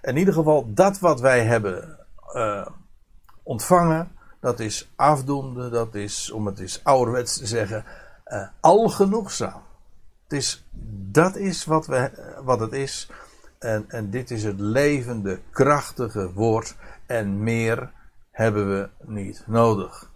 [0.03, 1.99] In ieder geval, dat wat wij hebben
[3.43, 4.11] ontvangen,
[4.41, 7.85] dat is afdoende, dat is, om het eens ouderwets te zeggen,
[8.61, 9.63] al genoegzaam.
[10.23, 10.65] Het is,
[11.11, 12.11] dat is wat, we,
[12.43, 13.11] wat het is.
[13.59, 16.77] En, en dit is het levende, krachtige woord.
[17.07, 17.93] En meer
[18.31, 20.11] hebben we niet nodig.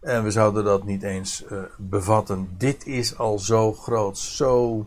[0.00, 2.54] En we zouden dat niet eens uh, bevatten.
[2.58, 4.86] Dit is al zo groot, zo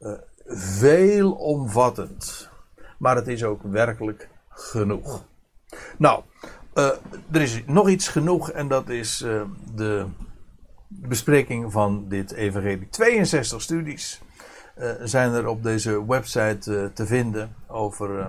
[0.00, 0.12] uh,
[0.46, 2.50] veelomvattend.
[2.98, 5.24] Maar het is ook werkelijk genoeg.
[5.98, 6.22] Nou,
[6.74, 6.90] uh,
[7.30, 9.18] er is nog iets genoeg en dat is
[9.74, 10.06] de
[10.88, 12.88] bespreking van dit evangelie.
[12.88, 14.20] 62 studies
[14.78, 18.18] uh, zijn er op deze website uh, te vinden over.
[18.18, 18.26] Uh,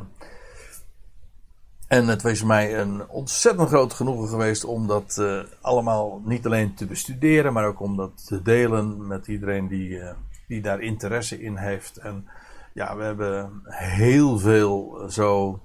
[1.87, 5.21] en het was mij een ontzettend groot genoegen geweest om dat
[5.61, 10.01] allemaal niet alleen te bestuderen, maar ook om dat te delen met iedereen die,
[10.47, 11.97] die daar interesse in heeft.
[11.97, 12.27] En
[12.73, 15.59] ja, we hebben heel veel zo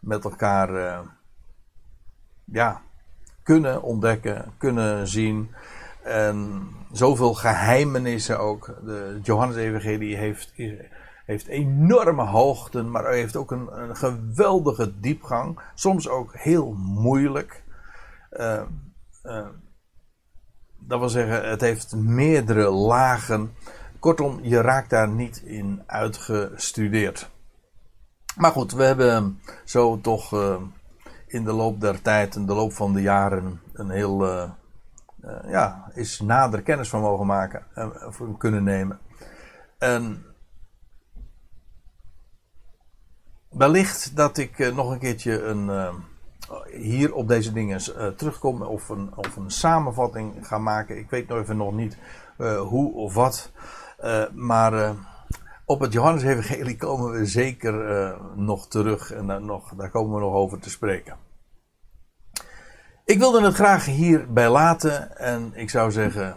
[0.00, 1.02] met elkaar
[2.44, 2.82] ja,
[3.42, 5.50] kunnen ontdekken, kunnen zien.
[6.02, 8.66] En zoveel geheimenissen ook.
[8.84, 10.52] De Johannes-evangelie heeft,
[11.26, 15.60] heeft enorme hoogten, maar heeft ook een, een geweldige diepgang.
[15.74, 17.62] Soms ook heel moeilijk.
[18.32, 18.62] Uh,
[20.78, 23.52] dat wil zeggen, het heeft meerdere lagen.
[23.98, 27.30] Kortom, je raakt daar niet in uitgestudeerd.
[28.36, 30.32] Maar goed, we hebben zo toch
[31.26, 34.50] in de loop der tijd, in de loop van de jaren, een heel uh,
[35.46, 38.98] ja, is nader kennis van mogen maken en uh, kunnen nemen.
[39.78, 40.24] En
[43.48, 45.92] wellicht dat ik uh, nog een keertje een,
[46.72, 47.80] hier op deze dingen
[48.16, 50.98] terugkom of een, of een samenvatting ga maken.
[50.98, 51.96] Ik weet nog even nog niet
[52.58, 53.52] hoe of wat.
[54.32, 54.94] maar
[55.64, 57.74] op het Johannes-evangelie komen we zeker
[58.34, 61.21] nog terug en nog, daar komen we nog over te spreken.
[63.04, 66.36] Ik wilde het graag hierbij laten en ik zou zeggen,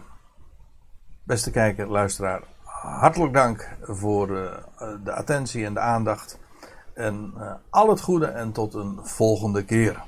[1.22, 4.52] beste kijker, luisteraar, hartelijk dank voor uh,
[5.04, 6.38] de attentie en de aandacht.
[6.94, 10.02] En uh, al het goede en tot een volgende keer.